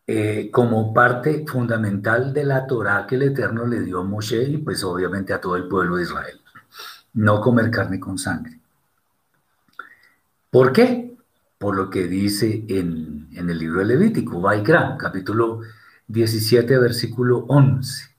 [0.07, 4.57] eh, como parte fundamental de la Torá que el Eterno le dio a Moshe y
[4.57, 6.41] pues obviamente a todo el pueblo de Israel.
[7.13, 8.59] No comer carne con sangre.
[10.51, 11.09] ¿Por qué?
[11.59, 15.59] por lo que dice en, el libro de Levítico, Vaikra, capítulo
[16.07, 18.15] 17, versículo 11,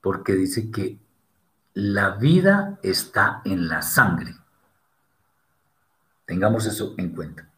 [0.00, 0.98] porque dice que
[1.74, 4.36] la vida está en la sangre.
[6.24, 7.48] Tengamos eso en cuenta.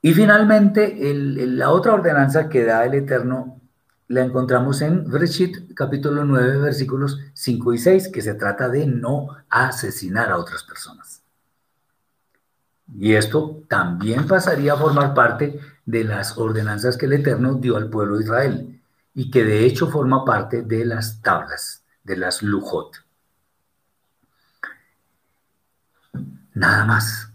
[0.00, 3.60] Y finalmente, la otra ordenanza que da el Eterno
[4.06, 9.28] la encontramos en Breshit, capítulo 9, versículos 5 y 6, que se trata de no
[9.48, 11.21] asesinar a otras personas.
[12.94, 17.88] Y esto también pasaría a formar parte de las ordenanzas que el Eterno dio al
[17.88, 18.82] pueblo de Israel
[19.14, 23.04] y que de hecho forma parte de las tablas, de las lujot.
[26.54, 27.30] Nada más.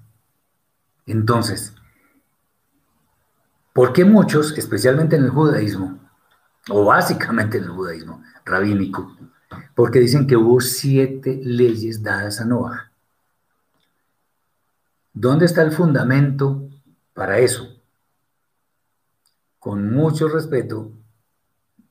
[1.05, 1.73] Entonces,
[3.73, 5.99] ¿por qué muchos, especialmente en el judaísmo,
[6.69, 9.15] o básicamente en el judaísmo rabínico,
[9.75, 12.86] porque dicen que hubo siete leyes dadas a Noah?
[15.19, 16.69] ¿Dónde está el fundamento
[17.15, 17.67] para eso?
[19.57, 20.91] Con mucho respeto,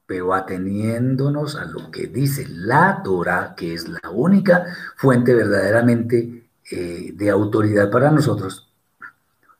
[0.06, 7.10] pero ateniéndonos a lo que dice la Torah, que es la única fuente verdaderamente eh,
[7.14, 8.72] de autoridad para nosotros,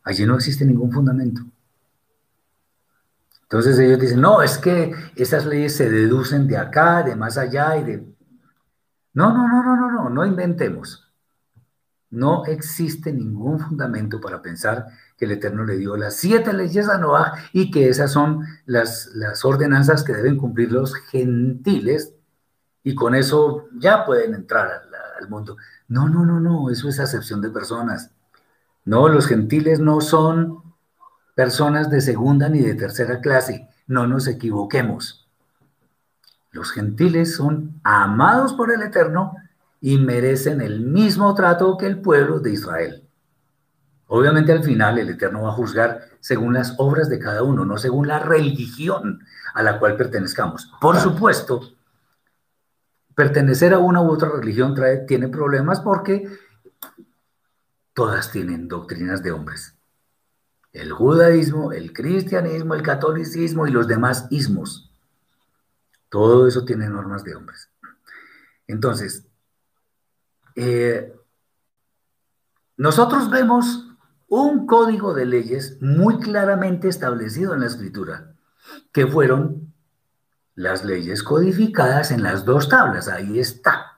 [0.04, 1.42] allí no existe ningún fundamento.
[3.42, 7.76] Entonces ellos dicen, no, es que esas leyes se deducen de acá, de más allá
[7.78, 8.14] y de...
[9.12, 11.05] No, no, no, no, no, no, no inventemos.
[12.16, 14.86] No existe ningún fundamento para pensar
[15.18, 19.10] que el Eterno le dio las siete leyes a Noah y que esas son las,
[19.44, 22.14] ordenanzas que deben cumplir los gentiles
[22.82, 24.88] y con eso ya pueden entrar al,
[25.20, 25.58] al mundo.
[25.88, 28.10] No, no, no, no, eso es acepción de personas.
[28.86, 30.62] No, los gentiles no son
[31.34, 33.68] personas de segunda ni de tercera clase.
[33.86, 35.28] No nos equivoquemos.
[36.50, 39.34] Los gentiles son amados por el Eterno
[39.80, 43.02] y merecen el mismo trato que el pueblo de Israel.
[44.08, 47.76] Obviamente al final el Eterno va a juzgar según las obras de cada uno, no
[47.76, 49.24] según la religión
[49.54, 50.72] a la cual pertenezcamos.
[50.80, 51.72] Por supuesto,
[53.14, 56.28] pertenecer a una u otra religión trae, tiene problemas porque
[57.94, 59.74] todas tienen doctrinas de hombres.
[60.72, 64.92] El judaísmo, el cristianismo, el catolicismo y los demás ismos.
[66.10, 67.70] Todo eso tiene normas de hombres.
[68.66, 69.25] Entonces,
[70.56, 71.14] eh,
[72.76, 73.86] nosotros vemos
[74.28, 78.34] un código de leyes muy claramente establecido en la escritura,
[78.92, 79.72] que fueron
[80.54, 83.08] las leyes codificadas en las dos tablas.
[83.08, 83.92] Ahí está.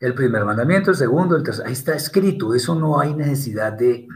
[0.00, 1.68] El primer mandamiento, el segundo, el tercero.
[1.68, 2.54] Ahí está escrito.
[2.54, 4.08] Eso no hay necesidad de,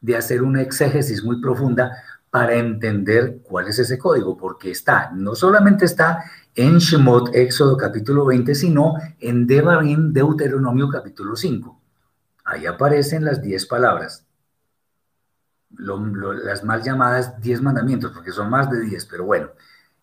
[0.00, 1.92] de hacer una exégesis muy profunda
[2.34, 6.24] para entender cuál es ese código, porque está, no solamente está
[6.56, 11.80] en Shemot, Éxodo capítulo 20, sino en Devarim, Deuteronomio capítulo 5.
[12.46, 14.26] Ahí aparecen las 10 palabras.
[15.78, 19.50] las mal llamadas diez mandamientos, porque son más de diez, pero bueno,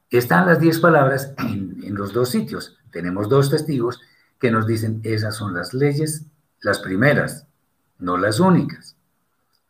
[0.09, 2.77] están las diez palabras en, en los dos sitios.
[2.91, 3.99] Tenemos dos testigos
[4.39, 6.27] que nos dicen esas son las leyes,
[6.61, 7.45] las primeras,
[7.99, 8.95] no las únicas,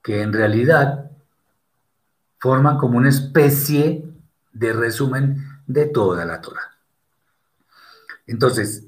[0.03, 1.11] que en realidad
[2.42, 4.04] forman como una especie
[4.52, 6.76] de resumen de toda la Torah.
[8.26, 8.88] Entonces,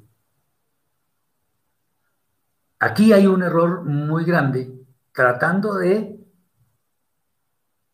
[2.80, 4.74] aquí hay un error muy grande
[5.12, 6.20] tratando de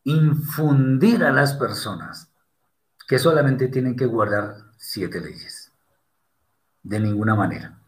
[0.05, 2.31] infundir a las personas
[3.05, 5.73] que solamente tienen que guardar siete leyes.
[6.83, 7.78] De ninguna manera.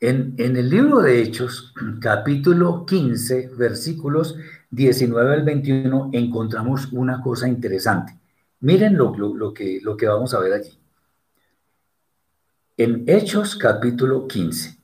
[0.00, 4.36] En, el libro de Hechos, capítulo 15, versículos
[4.70, 8.16] 19 al 21, encontramos una cosa interesante.
[8.60, 10.78] Miren lo, lo, que, lo que vamos a ver allí.
[12.76, 14.78] En Hechos, capítulo 15,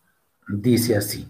[0.48, 1.28] dice así,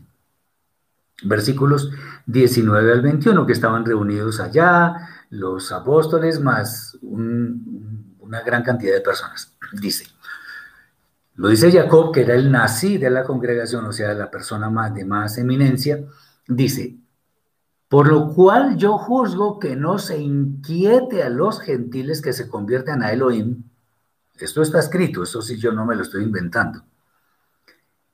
[1.22, 1.90] versículos
[2.26, 4.94] 19 al 21, que estaban reunidos allá,
[5.28, 9.54] los apóstoles más una gran cantidad de personas.
[9.72, 10.06] Dice,
[11.36, 14.94] lo dice Jacob, que era el nací de la congregación, o sea, la persona más
[14.94, 16.04] de más eminencia,
[16.46, 16.96] dice,
[17.88, 23.02] por lo cual yo juzgo que no se inquiete a los gentiles que se conviertan
[23.02, 23.64] a Elohim.
[24.36, 26.84] Esto está escrito, esto sí yo no me lo estoy inventando.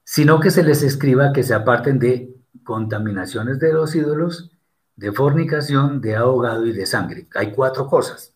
[0.02, 4.50] Sino que se les escriba que se aparten de contaminaciones de los ídolos,
[4.96, 7.28] de fornicación, de ahogado y de sangre.
[7.34, 8.34] Hay cuatro cosas.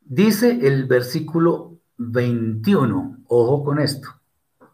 [0.00, 4.08] Dice el versículo 21, ojo con esto,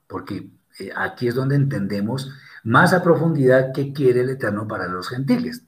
[0.06, 2.30] porque eh, aquí es donde entendemos
[2.64, 5.64] más a profundidad qué quiere el Eterno para los gentiles.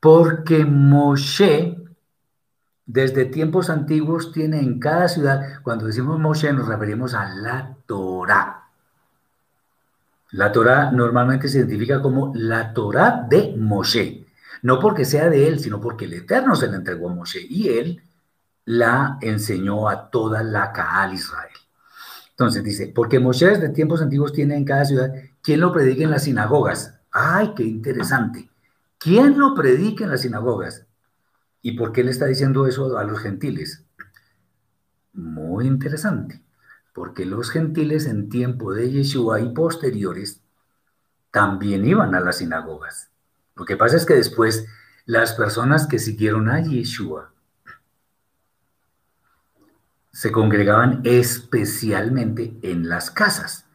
[0.00, 1.76] Porque Moshe,
[2.86, 8.64] desde tiempos antiguos, tiene en cada ciudad, cuando decimos Moshe nos referimos a la Torah.
[10.32, 14.26] La Torah normalmente se identifica como la Torah de Moshe,
[14.62, 17.68] no porque sea de él, sino porque el Eterno se la entregó a Moshe y
[17.68, 18.02] él
[18.64, 21.50] la enseñó a toda la Kaal Israel.
[22.30, 26.10] Entonces dice, porque Moshe de tiempos antiguos tiene en cada ciudad quien lo predique en
[26.10, 26.98] las sinagogas.
[27.10, 28.50] ¡Ay, qué interesante!
[28.98, 30.86] ¿Quién lo predica en las sinagogas?
[31.62, 33.84] ¿Y por qué le está diciendo eso a los gentiles?
[35.12, 36.42] Muy interesante,
[36.94, 40.42] porque los gentiles en tiempo de Yeshua y posteriores
[41.30, 43.10] también iban a las sinagogas.
[43.56, 44.66] Lo que pasa es que después
[45.04, 47.32] las personas que siguieron a Yeshua
[50.12, 53.66] se congregaban especialmente en las casas.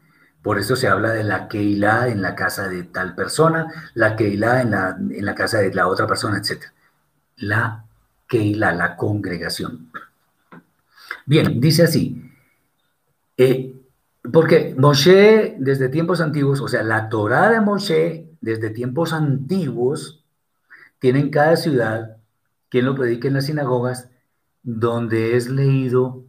[0.42, 4.62] Por eso se habla de la Keilah en la casa de tal persona, la Keilah
[4.62, 6.66] en la, en la casa de la otra persona, etc.
[7.38, 7.86] La
[8.28, 9.92] Keilah, la congregación.
[11.26, 12.32] Bien, dice así,
[13.38, 13.74] eh,
[14.32, 20.24] porque Moshe desde tiempos antiguos, o sea, la Torah de Moshe desde tiempos antiguos,
[21.00, 22.18] tiene en cada ciudad
[22.70, 24.10] quien lo predique en las sinagogas,
[24.66, 26.26] donde es leído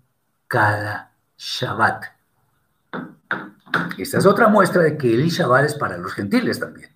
[0.47, 2.05] cada Shabbat.
[3.97, 6.91] Esta es otra muestra de que el Shabbat es para los gentiles también.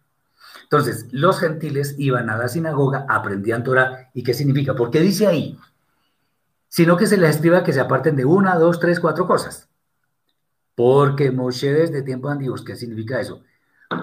[0.65, 4.11] Entonces, los gentiles iban a la sinagoga, aprendían Torah.
[4.15, 4.75] ¿Y qué significa?
[4.75, 5.59] ¿Por qué dice ahí?
[6.69, 9.69] Sino que se les escriba que se aparten de una, dos, tres, cuatro cosas.
[10.77, 13.43] Porque Moshe desde tiempos antiguos, ¿qué significa eso?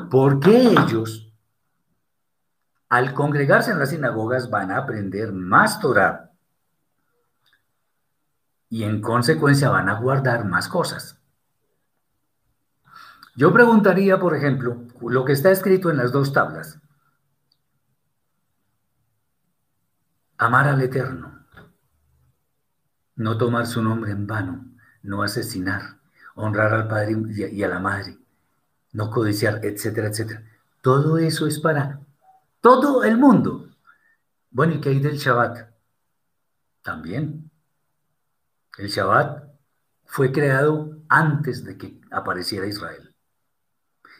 [0.10, 1.32] Porque ellos,
[2.90, 6.27] al congregarse en las sinagogas, van a aprender más Torah
[8.70, 11.20] y en consecuencia van a guardar más cosas.
[13.36, 16.80] Yo preguntaría, por ejemplo, lo que está escrito en las dos tablas.
[20.40, 21.46] Amar al Eterno,
[23.16, 24.66] no tomar su nombre en vano,
[25.02, 26.00] no asesinar,
[26.36, 27.16] honrar al Padre
[27.52, 28.18] y a la Madre,
[28.94, 30.44] no codiciar, etcétera, etcétera.
[30.82, 32.00] Todo eso es para
[32.62, 33.70] todo el mundo.
[34.50, 35.70] Bueno, ¿y qué hay del Shabbat?
[36.82, 37.47] También.
[38.78, 39.44] El Shabbat
[40.06, 43.12] fue creado antes de que apareciera Israel.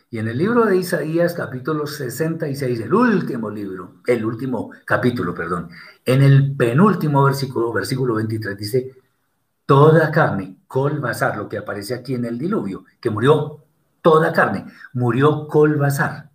[0.10, 5.70] Y en el libro de Isaías, capítulo 66, el último libro, el último capítulo, perdón,
[6.04, 8.96] en el penúltimo versículo, versículo 23, dice,
[9.68, 13.64] toda carne, col bazar, lo que aparece aquí en el diluvio, que murió
[14.02, 16.32] toda carne, murió col bazar.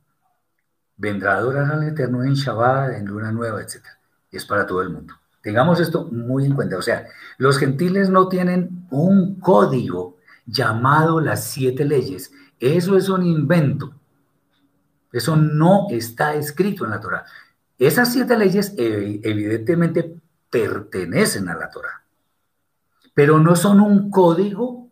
[0.96, 3.84] Vendrá a adorar al Eterno en Shabbat, en luna nueva, etc.
[4.30, 5.21] es para todo el mundo.
[5.42, 6.76] Tengamos esto muy en cuenta.
[6.76, 7.06] O sea,
[7.38, 12.32] los gentiles no tienen un código llamado las siete leyes.
[12.60, 13.94] Eso es un invento.
[15.12, 17.24] Eso no está escrito en la Torah.
[17.78, 20.14] Esas siete leyes evidentemente
[20.48, 22.04] pertenecen a la Torah,
[23.12, 24.90] pero no son un código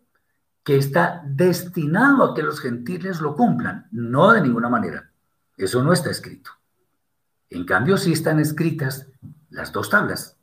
[0.65, 3.87] que está destinado a que los gentiles lo cumplan.
[3.93, 5.11] No de ninguna manera.
[5.57, 6.51] Eso no está escrito.
[7.49, 9.07] En cambio, sí están escritas
[9.49, 10.40] las dos tablas.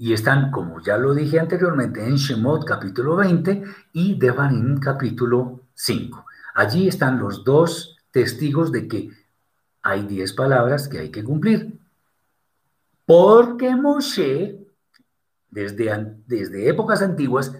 [0.00, 6.24] Y están, como ya lo dije anteriormente, en Shemot capítulo 20 y Devarim capítulo 5.
[6.54, 9.10] Allí están los dos testigos de que
[9.82, 11.80] hay diez palabras que hay que cumplir.
[13.06, 14.68] Porque Moshe,
[15.50, 17.56] desde, desde épocas antiguas,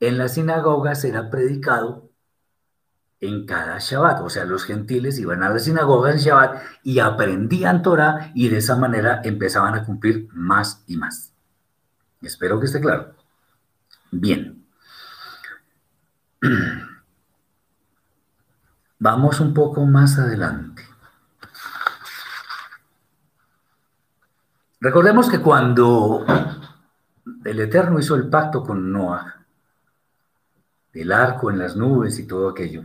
[0.00, 2.10] en la sinagoga será predicado
[3.20, 4.22] en cada Shabbat.
[4.22, 8.56] O sea, los gentiles iban a la sinagoga en Shabbat y aprendían Torah y de
[8.56, 11.37] esa manera empezaban a cumplir más y más.
[12.22, 13.14] Espero que esté claro.
[14.10, 14.64] Bien.
[18.98, 20.84] Vamos un poco más adelante.
[24.80, 26.24] Recordemos que cuando
[27.44, 29.44] el Eterno hizo el pacto con Noah,
[30.92, 32.84] el arco en las nubes y todo aquello,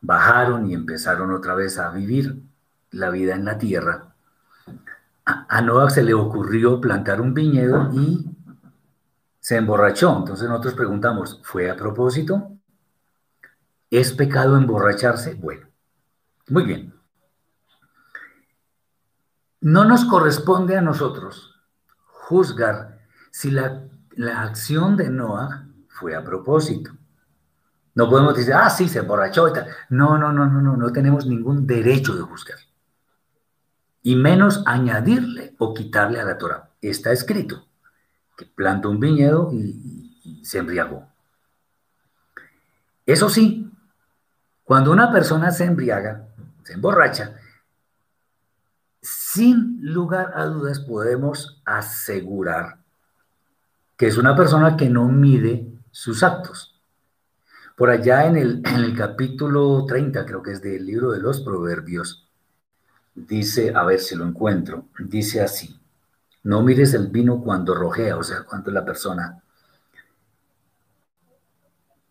[0.00, 2.42] bajaron y empezaron otra vez a vivir
[2.90, 4.11] la vida en la tierra.
[5.24, 8.26] A, Noah se le ocurrió plantar un viñedo y
[9.38, 10.18] se emborrachó.
[10.18, 12.50] Entonces nosotros preguntamos, ¿fue a propósito?
[13.90, 15.34] ¿Es pecado emborracharse?
[15.34, 15.68] Bueno,
[16.48, 16.94] muy bien.
[19.60, 21.54] No nos corresponde a nosotros
[22.06, 22.98] juzgar
[23.30, 23.84] si la,
[24.16, 26.90] la acción de Noah fue a propósito.
[27.94, 29.66] No podemos decir, ah, sí, se emborrachó y tal.
[29.90, 32.58] No, no, no, no, no, no tenemos ningún derecho de juzgar.
[34.02, 36.70] Y menos añadirle o quitarle a la Torah.
[36.80, 37.66] Está escrito
[38.36, 41.08] que plantó un viñedo y, se embriagó.
[43.06, 43.70] Eso sí,
[44.64, 46.28] cuando una persona se embriaga,
[46.64, 47.36] se emborracha,
[49.00, 52.78] sin lugar a dudas podemos asegurar
[53.96, 56.80] que es una persona que no mide sus actos.
[57.76, 61.40] Por allá en el, en el capítulo 30, creo que es del libro de los
[61.40, 62.21] Proverbios,
[63.14, 65.78] dice, a ver si lo encuentro, dice así,
[66.44, 69.42] no mires el vino cuando rojea, o sea, cuando la persona...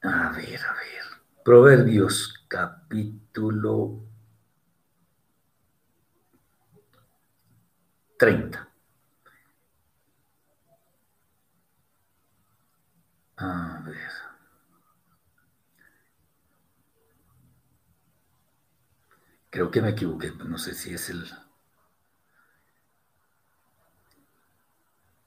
[0.03, 1.05] A ver, a ver.
[1.43, 3.99] Proverbios capítulo
[8.17, 8.67] 30.
[13.37, 14.20] A ver.
[19.51, 21.29] Creo que me equivoqué, no sé si es el...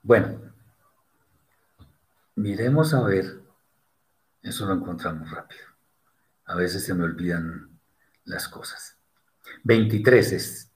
[0.02, 0.40] Bueno,
[2.34, 3.42] miremos a ver,
[4.42, 5.64] eso lo encontramos rápido.
[6.46, 7.68] A veces se me olvidan
[8.24, 8.96] las cosas.
[9.64, 10.70] 23 es,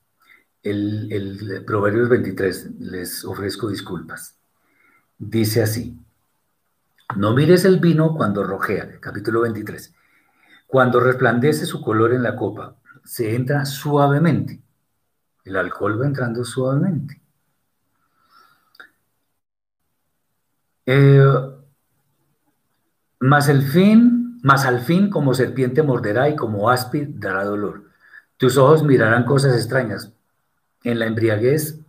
[0.62, 4.36] el, el Proverbios 23, les ofrezco disculpas.
[5.16, 5.98] Dice así,
[7.16, 9.94] no mires el vino cuando rojea, capítulo 23,
[10.66, 12.76] cuando resplandece su color en la copa,
[13.08, 14.60] se entra suavemente.
[15.42, 17.18] El alcohol va entrando suavemente.
[20.84, 21.24] Eh,
[23.20, 27.84] más fin, más al fin como serpiente morderá y como áspid dará dolor.
[28.36, 30.12] Tus ojos mirarán cosas extrañas.
[30.84, 31.80] En la embriaguez,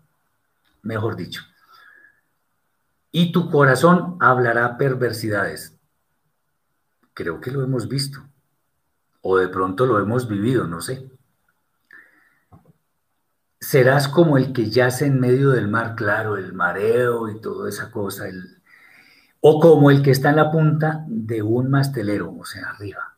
[0.83, 1.41] mejor dicho.
[3.11, 5.77] Y tu corazón hablará perversidades.
[7.13, 8.23] Creo que lo hemos visto
[9.21, 11.09] o de pronto lo hemos vivido, no sé.
[13.59, 17.91] Serás como el que yace en medio del mar, claro, el mareo y toda esa
[17.91, 18.61] cosa, el,
[19.41, 23.17] o como el que está en la punta de un mastelero, o sea, arriba.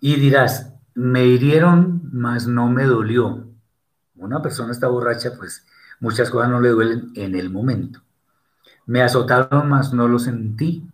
[0.00, 3.48] Y dirás, me hirieron, mas no me dolió.
[4.16, 5.66] Una persona está borracha, pues
[6.00, 8.02] muchas cosas no le duelen en el momento.
[8.86, 10.88] Me azotaron, mas no lo sentí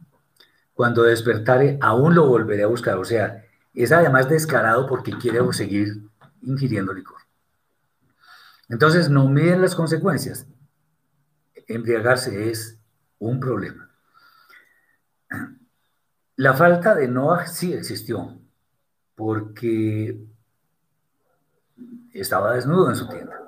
[0.82, 2.98] cuando despertare, aún lo volveré a buscar.
[2.98, 6.10] O sea, es además descarado porque quiere seguir
[6.40, 7.18] ingiriendo licor.
[8.68, 10.48] Entonces, no miden las consecuencias.
[11.68, 12.80] Embriagarse es
[13.20, 13.92] un problema.
[16.34, 18.40] La falta de Noah sí existió,
[19.14, 20.20] porque
[22.12, 23.40] estaba desnudo en su tienda.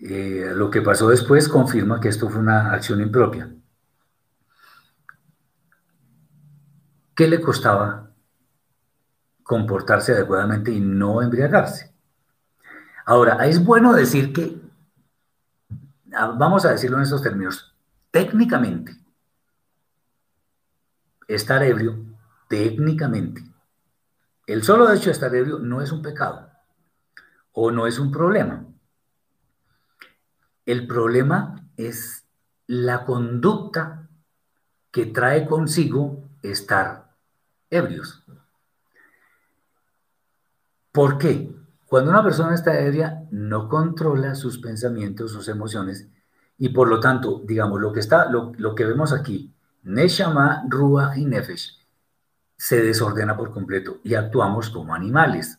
[0.00, 3.54] Eh, lo que pasó después confirma que esto fue una acción impropia.
[7.14, 8.10] ¿Qué le costaba
[9.42, 11.94] comportarse adecuadamente y no embriagarse?
[13.06, 14.60] Ahora, es bueno decir que,
[16.10, 17.74] vamos a decirlo en estos términos,
[18.10, 18.96] técnicamente,
[21.28, 22.04] estar ebrio,
[22.48, 23.44] técnicamente,
[24.46, 26.50] el solo hecho de estar ebrio no es un pecado
[27.52, 28.66] o no es un problema.
[30.66, 32.26] El problema es
[32.66, 34.08] la conducta
[34.90, 37.14] que trae consigo estar
[37.70, 38.24] ebrios.
[40.92, 41.54] ¿Por qué?
[41.86, 46.08] Cuando una persona está ebria, no controla sus pensamientos, sus emociones,
[46.58, 51.24] y por lo tanto, digamos, lo que, está, lo, que vemos aquí, Neshama, Rúa y
[51.24, 51.78] Nefesh,
[52.56, 55.58] se desordena por completo y actuamos como animales.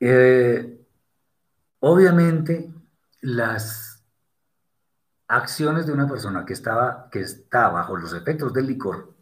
[0.00, 0.84] Eh,
[1.78, 2.72] obviamente,
[3.20, 3.91] las
[5.32, 9.14] acciones de una persona que, estaba, que está bajo los efectos del licor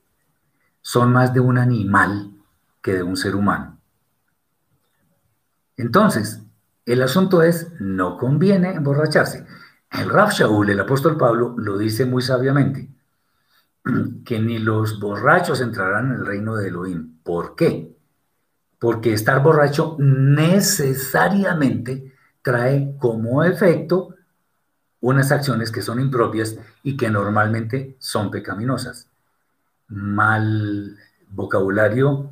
[0.83, 2.33] son más de un animal
[2.83, 3.79] que de un ser humano.
[5.77, 6.43] Entonces,
[6.85, 9.47] el asunto es, no conviene emborracharse.
[9.91, 12.93] El Raf Shaul, el apóstol Pablo, lo dice muy sabiamente,
[14.25, 17.21] que ni los borrachos entrarán en el reino de Elohim.
[17.23, 17.97] ¿Por qué?
[18.81, 24.17] Porque estar borracho necesariamente trae como efecto
[25.01, 29.09] unas acciones que son impropias y que normalmente son pecaminosas.
[29.89, 30.97] Mal
[31.31, 32.31] vocabulario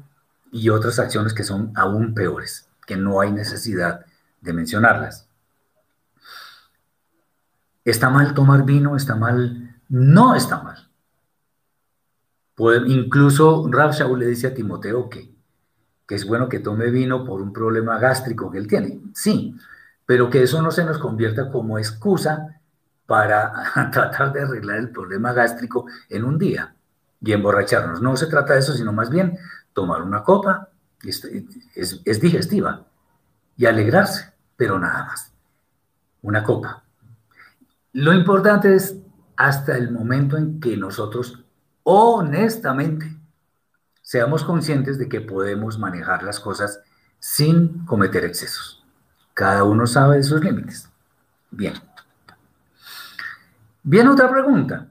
[0.52, 4.04] y otras acciones que son aún peores, que no hay necesidad
[4.40, 5.26] de mencionarlas.
[7.84, 8.96] ¿Está mal tomar vino?
[8.96, 9.76] ¿Está mal?
[9.88, 10.88] No está mal.
[12.86, 15.32] incluso Rab Shaul le dice a Timoteo que,
[16.06, 19.00] que es bueno que tome vino por un problema gástrico que él tiene.
[19.14, 19.56] Sí,
[20.04, 22.57] pero que eso no se nos convierta como excusa
[23.08, 23.50] para
[23.90, 26.74] tratar de arreglar el problema gástrico en un día
[27.22, 28.02] y emborracharnos.
[28.02, 29.38] No se trata de eso, sino más bien
[29.72, 30.68] tomar una copa,
[31.02, 31.24] es,
[32.04, 32.84] es digestiva,
[33.56, 35.32] y alegrarse, pero nada más.
[36.20, 36.84] Una copa.
[37.94, 38.96] Lo importante es
[39.36, 41.42] hasta el momento en que nosotros
[41.84, 43.16] honestamente
[44.02, 46.82] seamos conscientes de que podemos manejar las cosas
[47.18, 48.84] sin cometer excesos.
[49.32, 50.90] Cada uno sabe de sus límites.
[51.50, 51.87] Bien.
[53.82, 54.88] Bien, otra pregunta.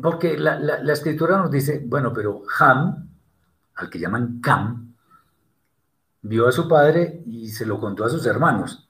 [0.00, 3.08] Porque la, la, escritura nos dice, bueno, pero Ham,
[3.74, 4.94] al que llaman Cam,
[6.22, 8.88] vio a su padre y se lo contó a sus hermanos.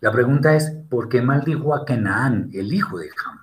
[0.00, 3.40] La pregunta es, ¿por qué maldijo a Canaán, el hijo de Ham?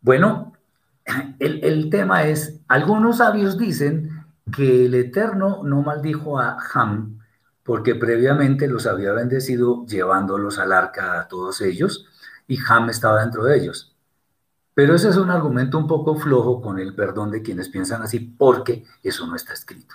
[0.00, 0.52] Bueno,
[1.38, 7.18] el, el, tema es, algunos sabios dicen que el Eterno no maldijo a Ham
[7.64, 12.06] porque previamente los había bendecido llevándolos al arca a todos ellos
[12.46, 13.94] y Ham estaba dentro de ellos.
[14.74, 18.18] Pero ese es un argumento un poco flojo con el perdón de quienes piensan así
[18.18, 19.94] porque eso no está escrito.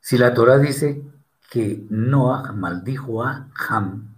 [0.00, 1.02] Si la Torah dice
[1.50, 4.14] que Noah maldijo a Ham,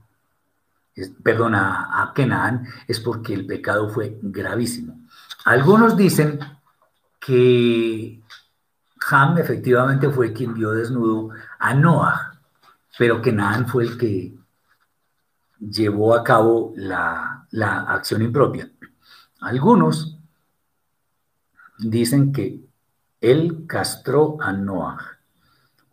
[1.23, 4.99] perdón, a, a Kenan, es porque el pecado fue gravísimo.
[5.45, 6.39] Algunos dicen
[7.21, 8.21] que
[9.11, 12.41] Ham efectivamente fue quien vio desnudo a Noah,
[12.99, 14.35] pero Kenan fue el que
[15.59, 18.71] llevó a cabo la, la acción impropia.
[19.41, 20.19] Algunos
[21.79, 22.65] dicen que
[23.21, 25.17] él castró a Noah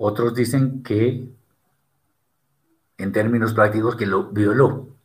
[0.05, 1.33] otros dicen que,
[2.97, 4.97] en términos prácticos, que lo violó,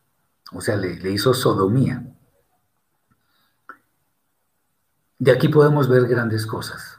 [0.53, 2.05] o sea, le, hizo sodomía.
[5.21, 6.98] De aquí podemos ver grandes cosas.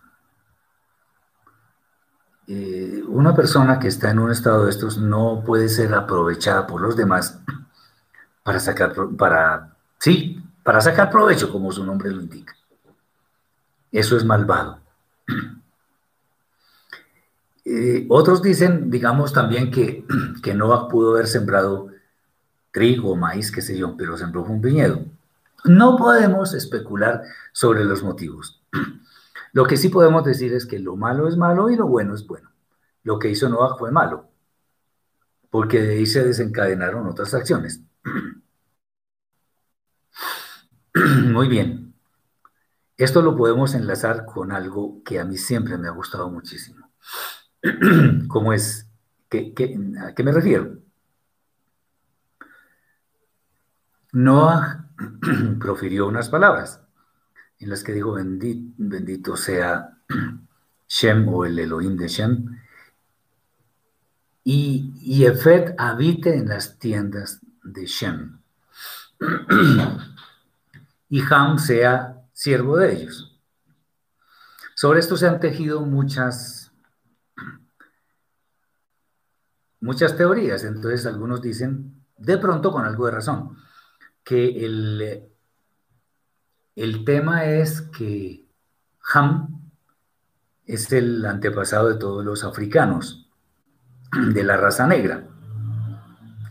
[2.51, 6.81] Eh, una persona que está en un estado de estos no puede ser aprovechada por
[6.81, 7.39] los demás
[8.41, 12.55] para sacar, para, sí, para sacar provecho, como su nombre lo indica.
[13.91, 14.79] Eso es malvado.
[17.71, 20.03] Eh, otros dicen, digamos también que,
[20.41, 21.89] que Noah pudo haber sembrado
[22.71, 25.05] trigo, maíz, qué sé yo, pero sembró un viñedo.
[25.65, 27.21] No podemos especular
[27.51, 28.59] sobre los motivos.
[29.51, 32.25] Lo que sí podemos decir es que lo malo es malo y lo bueno es
[32.25, 32.51] bueno.
[33.03, 34.29] Lo que hizo Noah fue malo,
[35.49, 37.81] porque de ahí se desencadenaron otras acciones.
[40.93, 41.93] Muy bien.
[42.97, 46.91] Esto lo podemos enlazar con algo que a mí siempre me ha gustado muchísimo.
[48.27, 48.89] ¿Cómo es?
[49.31, 50.79] ¿A qué me refiero?
[54.11, 54.89] Noah
[55.59, 56.81] profirió unas palabras
[57.59, 59.97] en las que dijo, bendito, sea
[60.87, 62.59] Shem o el Elohim de Shem,
[64.43, 68.39] y, y Efet habite en las tiendas de Shem,
[71.09, 73.37] y Ham sea siervo de ellos.
[74.75, 76.71] Sobre esto se han tejido muchas
[79.81, 80.63] muchas teorías.
[80.63, 83.57] Entonces algunos dicen, de pronto con algo de razón,
[84.23, 85.29] que el,
[86.79, 88.45] el tema es que
[89.13, 89.69] Ham
[90.65, 93.29] es el antepasado de todos los africanos,
[94.33, 95.27] de la raza negra.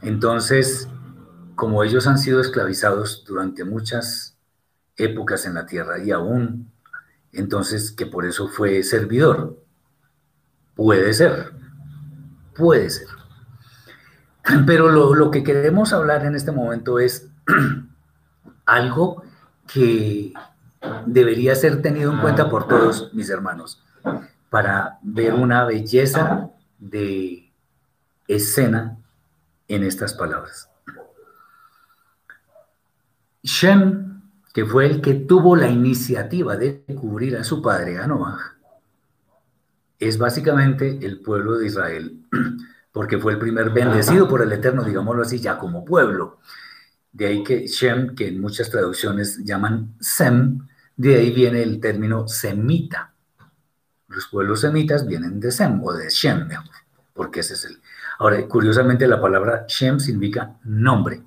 [0.02, 0.86] Entonces,
[1.54, 4.36] como ellos han sido esclavizados durante muchas
[4.96, 6.70] épocas en la tierra y aún
[7.32, 9.64] entonces que por eso fue servidor.
[10.74, 11.54] Puede ser,
[12.54, 13.08] puede ser.
[14.66, 17.30] Pero lo, lo que queremos hablar en este momento es
[18.66, 19.24] algo
[19.72, 20.32] que
[21.06, 23.84] debería ser tenido en cuenta por todos mis hermanos
[24.50, 27.52] para ver una belleza de
[28.26, 28.98] escena
[29.68, 30.70] en estas palabras.
[33.42, 38.56] Shem, que fue el que tuvo la iniciativa de cubrir a su padre, a Noah,
[39.98, 42.24] es básicamente el pueblo de Israel,
[42.92, 46.38] porque fue el primer bendecido por el Eterno, digámoslo así, ya como pueblo.
[47.18, 50.60] De ahí que Shem, que en muchas traducciones llaman Sem,
[50.96, 53.12] de ahí viene el término semita.
[54.06, 56.76] Los pueblos semitas vienen de Sem o de Shem, mejor,
[57.12, 57.82] porque ese es el.
[58.20, 61.20] Ahora, curiosamente, la palabra Shem significa nombre.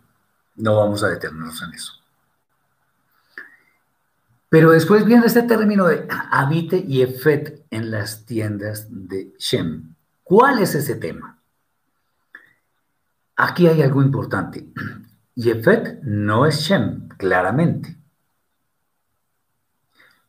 [0.56, 1.92] No vamos a detenernos en eso.
[4.48, 9.94] Pero después viene este término de habite y efet en las tiendas de Shem.
[10.24, 11.38] ¿Cuál es ese tema?
[13.36, 14.72] Aquí hay algo importante.
[15.36, 17.98] Yefet no es Shem, claramente.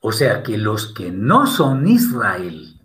[0.01, 2.81] O sea que los que no son Israel,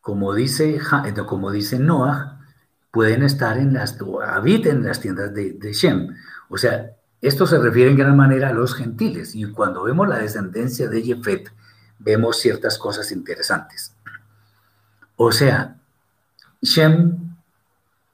[0.00, 2.40] como dice, eh, como dice Noah,
[2.90, 6.14] pueden estar en las, habiten en las tiendas de, de Shem.
[6.48, 10.18] O sea, esto se refiere en gran manera a los gentiles y cuando vemos la
[10.18, 11.52] descendencia de Jefet,
[12.00, 13.94] vemos ciertas cosas interesantes.
[15.16, 15.76] O sea,
[16.60, 17.36] Shem,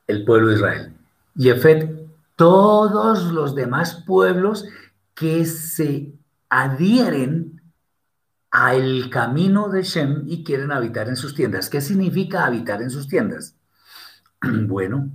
[0.07, 0.97] el pueblo de Israel,
[1.39, 4.66] Jefet, todos los demás pueblos
[5.14, 6.12] que se
[6.49, 7.62] adhieren
[8.51, 11.70] al camino de Shem y quieren habitar en sus tiendas.
[11.70, 13.55] ¿Qué significa habitar en sus tiendas?
[14.66, 15.11] Bueno,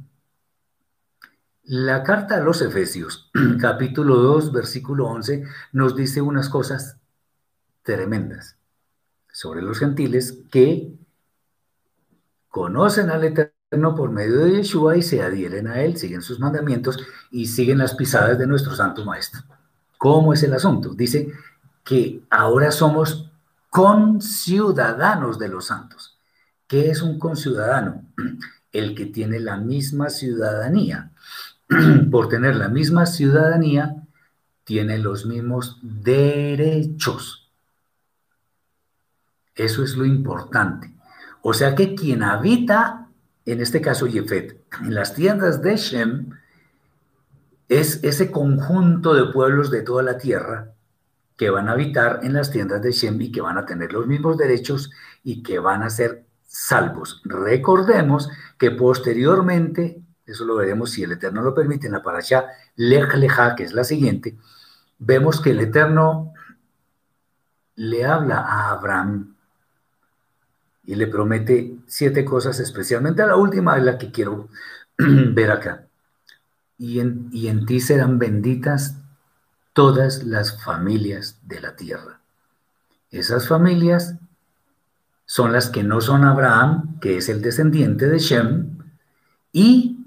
[1.64, 6.98] la carta a los Efesios, capítulo 2, versículo 11, nos dice unas cosas
[7.84, 8.58] tremendas
[9.32, 10.94] sobre los gentiles que
[12.50, 13.53] conocen al Eterno
[13.96, 17.00] por medio de Yeshua y se adhieren a Él, siguen sus mandamientos
[17.32, 19.42] y siguen las pisadas de nuestro Santo Maestro.
[19.98, 20.94] ¿Cómo es el asunto?
[20.94, 21.32] Dice
[21.84, 23.30] que ahora somos
[23.70, 26.18] conciudadanos de los santos.
[26.68, 28.04] ¿Qué es un conciudadano?
[28.72, 31.12] El que tiene la misma ciudadanía.
[32.12, 33.96] por tener la misma ciudadanía,
[34.64, 37.52] tiene los mismos derechos.
[39.56, 40.94] Eso es lo importante.
[41.42, 43.03] O sea que quien habita,
[43.46, 46.30] en este caso Yefet, en las tiendas de Shem,
[47.70, 50.74] es ese conjunto de pueblos de toda la tierra
[51.38, 54.08] que van a habitar en las tiendas de Shem y que van a tener los
[54.08, 54.92] mismos derechos
[55.24, 57.22] y que van a ser salvos.
[57.26, 63.14] Recordemos que posteriormente eso lo veremos si el Eterno lo permite, en la parasha Lech
[63.16, 64.38] Lecha, que es la siguiente,
[65.00, 66.34] vemos que el Eterno
[67.76, 69.33] le habla a Abraham
[70.86, 74.50] y le promete siete cosas, especialmente la última es la que quiero
[74.98, 75.88] ver acá.
[76.78, 78.98] Y en, y en ti serán benditas
[79.74, 82.20] todas las familias de la tierra.
[83.12, 84.16] Esas familias
[85.26, 88.78] son las que no son Abraham, que es el descendiente de Shem,
[89.52, 90.04] y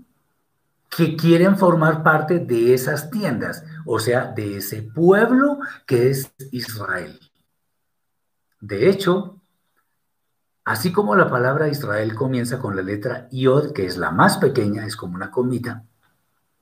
[0.91, 7.20] que quieren formar parte de esas tiendas, o sea, de ese pueblo que es Israel.
[8.61, 9.36] De hecho,
[10.67, 14.85] así como la palabra Israel comienza con la letra Yod, que es la más pequeña,
[14.85, 15.85] es como una comita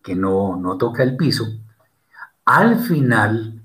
[0.02, 1.46] que no, no toca el piso,
[2.44, 3.62] al final,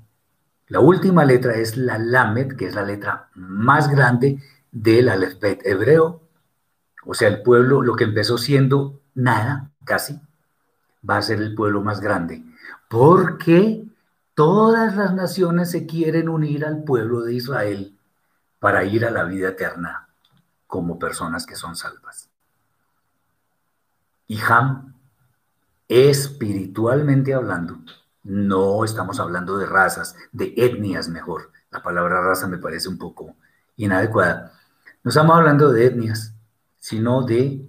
[0.68, 6.22] la última letra es la Lamed, que es la letra más grande del alfabeto hebreo,
[7.06, 10.22] o sea, el pueblo, lo que empezó siendo nada, casi,
[11.08, 12.46] va a ser el pueblo más grande,
[12.90, 13.84] porque
[14.36, 17.98] todas las naciones se quieren unir al pueblo de Israel
[18.60, 20.09] para ir a la vida eterna
[20.70, 22.30] como personas que son salvas.
[24.28, 24.94] Y Ham,
[25.88, 27.80] espiritualmente hablando,
[28.22, 31.52] no estamos hablando de razas, de etnias mejor.
[31.72, 33.36] La palabra raza me parece un poco
[33.78, 34.54] inadecuada.
[35.04, 36.36] No estamos hablando de etnias,
[36.78, 37.68] sino de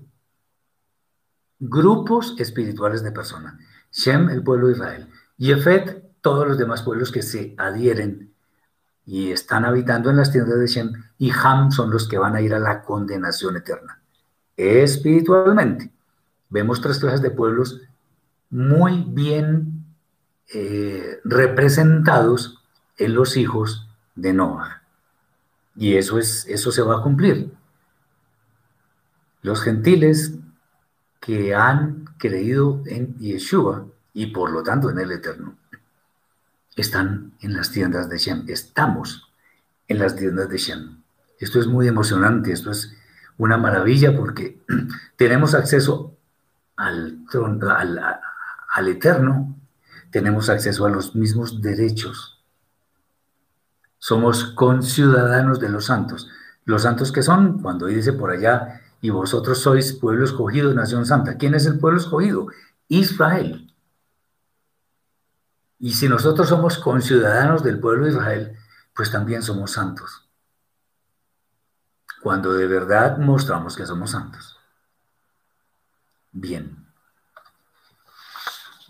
[1.59, 3.55] grupos espirituales de personas.
[3.91, 5.11] Shem, el pueblo de Israel.
[5.39, 8.30] Yefet, todos los demás pueblos que se adhieren
[9.07, 10.93] y están habitando en las tiendas de Shem.
[11.19, 14.01] Y Ham son los que van a ir a la condenación eterna.
[14.57, 15.91] Espiritualmente.
[16.49, 17.81] Vemos tres clases de pueblos
[18.51, 19.85] muy bien
[20.53, 22.63] eh, representados
[22.99, 24.83] en los hijos de Noah.
[25.77, 27.53] Y eso, es, eso se va a cumplir.
[29.43, 30.35] Los gentiles
[31.21, 35.57] que han creído en Yeshua y por lo tanto en el Eterno.
[36.77, 38.45] Están en las tiendas de Shem.
[38.49, 39.31] Estamos
[39.89, 41.03] en las tiendas de Shem.
[41.39, 42.95] Esto es muy emocionante, esto es
[43.39, 44.61] una maravilla porque
[45.17, 46.17] tenemos acceso
[46.77, 47.25] al,
[47.77, 48.01] al,
[48.71, 49.57] al eterno,
[50.11, 52.43] tenemos acceso a los mismos derechos.
[53.99, 56.29] Somos conciudadanos de los santos.
[56.65, 61.37] Los santos que son, cuando dice por allá, y vosotros sois pueblo escogido, nación santa.
[61.37, 62.49] ¿Quién es el pueblo escogido?
[62.89, 63.73] Israel.
[65.81, 68.57] Y si nosotros somos conciudadanos del pueblo de Israel,
[68.95, 70.29] pues también somos santos.
[72.23, 74.59] Cuando de verdad mostramos que somos santos.
[76.33, 76.87] Bien.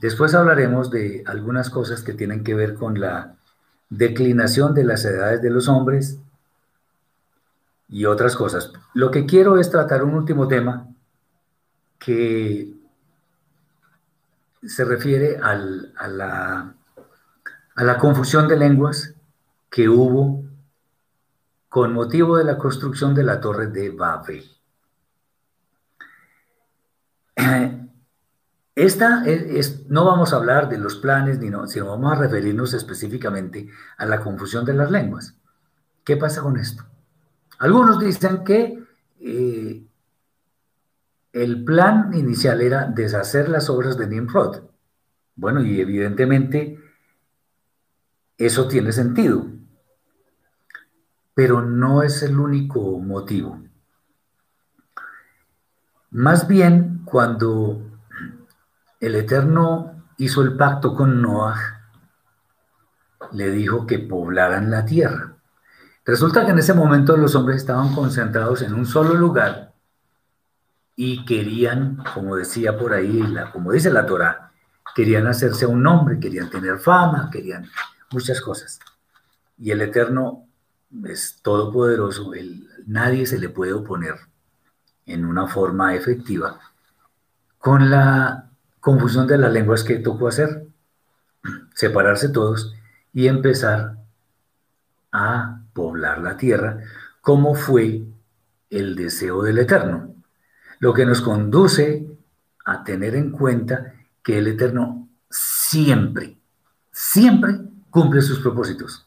[0.01, 3.37] Después hablaremos de algunas cosas que tienen que ver con la
[3.89, 6.19] declinación de las edades de los hombres
[7.89, 8.73] y otras cosas.
[8.95, 10.89] Lo que quiero es tratar un último tema
[11.99, 12.73] que
[14.63, 16.75] se refiere a, la,
[17.81, 19.15] a la confusión de lenguas
[19.71, 20.45] que hubo
[21.71, 24.45] con motivo de la construcción de la torre de Babel.
[28.75, 32.75] Esta es, no vamos a hablar de los planes, ni no, sino vamos a referirnos
[32.75, 35.35] específicamente a la confusión de las lenguas.
[36.05, 36.85] ¿Qué pasa con esto?
[37.61, 38.85] Algunos dicen que
[39.21, 39.87] eh,
[41.33, 44.65] el plan inicial era deshacer las obras de Nimrod.
[45.35, 46.90] Bueno, y evidentemente
[48.41, 49.47] eso tiene sentido,
[51.35, 53.61] pero no es el único motivo.
[56.11, 57.83] Más bien, cuando
[58.99, 61.83] el Eterno hizo el pacto con Noah,
[63.33, 65.37] le dijo que poblaran la tierra.
[66.07, 69.75] Resulta que en ese momento los hombres estaban concentrados en un solo lugar
[70.97, 74.51] y querían, como decía por ahí, la, como dice la Torah,
[74.95, 77.69] querían hacerse un nombre, querían tener fama, querían
[78.13, 78.81] muchas cosas.
[79.59, 80.47] Y el Eterno
[81.05, 82.33] es todopoderoso,
[82.87, 84.17] nadie se le puede oponer
[85.07, 86.61] en una forma efectiva
[87.59, 88.51] con la
[88.81, 90.67] confusión de las lenguas que tocó hacer,
[91.75, 92.75] separarse todos
[93.13, 93.99] y empezar
[95.13, 96.79] a poblar la tierra,
[97.21, 98.03] como fue
[98.71, 100.15] el deseo del Eterno,
[100.79, 102.07] lo que nos conduce
[102.65, 106.39] a tener en cuenta que el Eterno siempre,
[106.91, 107.61] siempre
[107.91, 109.07] cumple sus propósitos.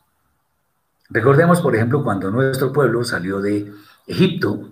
[1.10, 3.74] Recordemos, por ejemplo, cuando nuestro pueblo salió de
[4.08, 4.72] Egipto,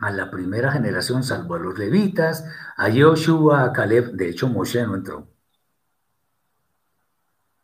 [0.00, 2.44] a la primera generación, salvo a los levitas,
[2.76, 5.28] a Joshua, a Caleb, de hecho Moshe no entró,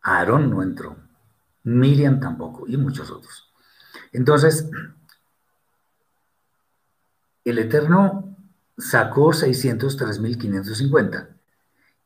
[0.01, 0.97] Aarón no entró,
[1.63, 3.51] Miriam tampoco, y muchos otros.
[4.11, 4.69] Entonces,
[7.43, 8.37] el Eterno
[8.77, 11.29] sacó 603.550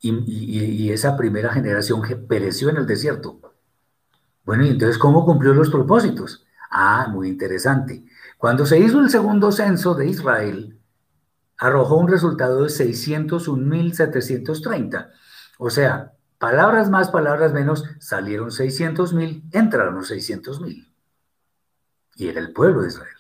[0.02, 3.40] y, esa primera generación pereció en el desierto.
[4.46, 6.46] Bueno, y entonces, ¿cómo cumplió los propósitos?
[6.72, 8.06] Ah, muy interesante.
[8.40, 10.80] Cuando se hizo el segundo censo de Israel,
[11.58, 15.10] arrojó un resultado de 601.730.
[15.58, 20.90] O sea, palabras más, palabras menos, salieron 600.000, entraron los 600.000.
[22.16, 23.18] Y era el pueblo de Israel.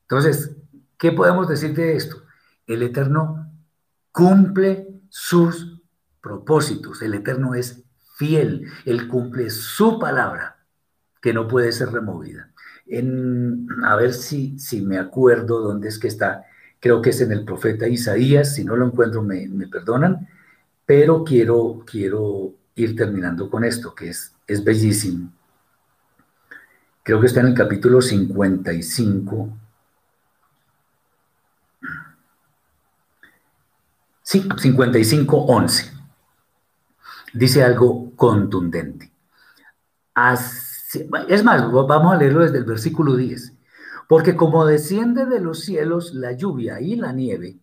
[0.00, 0.56] Entonces,
[0.96, 2.24] ¿qué podemos decir de esto?
[2.66, 3.52] El Eterno
[4.10, 5.80] cumple sus
[6.20, 7.02] propósitos.
[7.02, 7.84] El Eterno es
[8.16, 8.68] fiel.
[8.84, 10.66] Él cumple su palabra,
[11.22, 12.47] que no puede ser removida.
[12.88, 16.44] En, a ver si, si me acuerdo dónde es que está.
[16.80, 18.54] Creo que es en el profeta Isaías.
[18.54, 20.28] Si no lo encuentro, me, perdonan.
[20.86, 25.32] Pero quiero, quiero ir terminando con esto, que es, es bellísimo.
[27.02, 29.58] Creo que está en el capítulo 55
[34.28, 35.90] Sí, 55.11.
[37.32, 39.10] Dice algo contundente.
[41.28, 43.54] Es más, vamos a leerlo desde el versículo 10.
[44.08, 47.58] Porque como desciende de los cielos la lluvia y la nieve,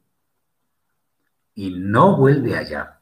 [1.55, 2.99] y no vuelve allá,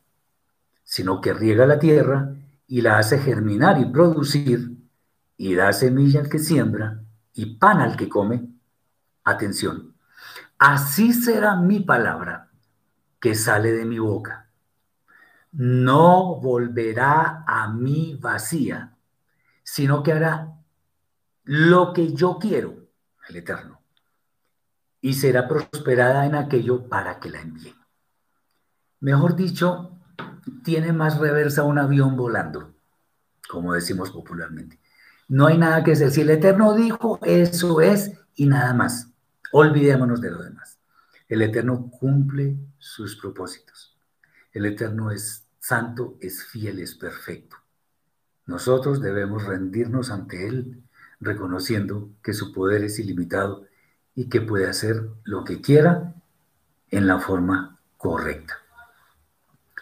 [0.83, 2.35] sino que riega la tierra
[2.67, 4.77] y la hace germinar y producir,
[5.35, 7.01] y da semilla al que siembra
[7.33, 8.47] y pan al que come,
[9.23, 9.93] atención,
[10.57, 12.49] así será mi palabra
[13.19, 14.49] que sale de mi boca.
[15.51, 18.92] No volverá a mí vacía,
[19.63, 20.53] sino que hará
[21.43, 22.87] lo que yo quiero,
[23.27, 23.81] el Eterno,
[25.01, 27.75] y será prosperada en aquello para que la envíe.
[28.99, 29.99] Mejor dicho,
[30.63, 32.73] tiene más reversa un avión volando,
[33.49, 34.79] como decimos popularmente.
[35.27, 36.11] No hay nada que decir.
[36.11, 39.09] Si el Eterno dijo, eso es y nada más.
[39.51, 40.79] Olvidémonos de lo demás.
[41.27, 43.97] El Eterno cumple sus propósitos.
[44.51, 47.57] El Eterno es santo, es fiel, es perfecto.
[48.45, 50.83] Nosotros debemos rendirnos ante Él,
[51.19, 53.65] reconociendo que su poder es ilimitado
[54.15, 56.13] y que puede hacer lo que quiera
[56.91, 58.55] en la forma correcta.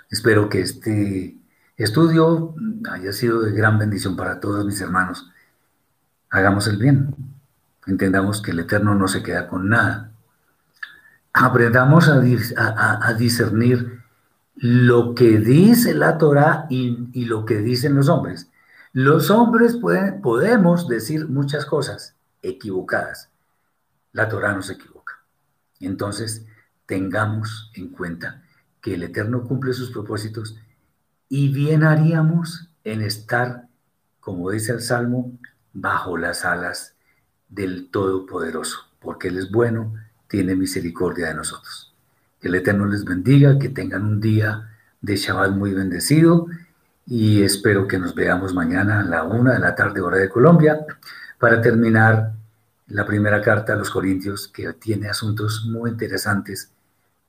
[0.09, 1.37] Espero que este
[1.77, 2.53] estudio
[2.89, 5.31] haya sido de gran bendición para todos mis hermanos.
[6.29, 7.15] Hagamos el bien.
[7.87, 10.11] Entendamos que el Eterno no se queda con nada.
[11.33, 12.19] Aprendamos a,
[13.17, 14.01] discernir
[14.55, 18.50] lo que dice la Torah y, y, lo que dicen los hombres.
[18.93, 19.77] Los hombres
[20.21, 23.29] podemos decir muchas cosas equivocadas.
[24.11, 25.13] La Torah no se equivoca.
[25.79, 26.45] Entonces,
[26.85, 28.43] tengamos en cuenta
[28.81, 30.57] que el Eterno cumple sus propósitos
[31.29, 33.69] y bien haríamos en estar,
[34.19, 35.39] como dice el Salmo,
[35.71, 36.97] bajo las alas
[37.47, 39.93] del Todopoderoso, porque Él es bueno,
[40.27, 41.93] tiene misericordia de nosotros.
[42.41, 44.69] Que el Eterno les bendiga, que tengan un día
[44.99, 46.47] de Shabbat muy bendecido
[47.05, 50.85] y espero que nos veamos mañana a la una de la tarde hora de Colombia
[51.39, 52.33] para terminar
[52.87, 56.71] la primera carta a los Corintios que tiene asuntos muy interesantes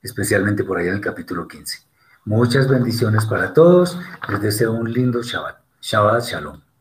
[0.03, 1.79] especialmente por allá en el capítulo 15.
[2.25, 3.97] Muchas bendiciones para todos.
[4.29, 5.57] Les deseo un lindo Shabbat.
[5.81, 6.72] Shabbat Shalom.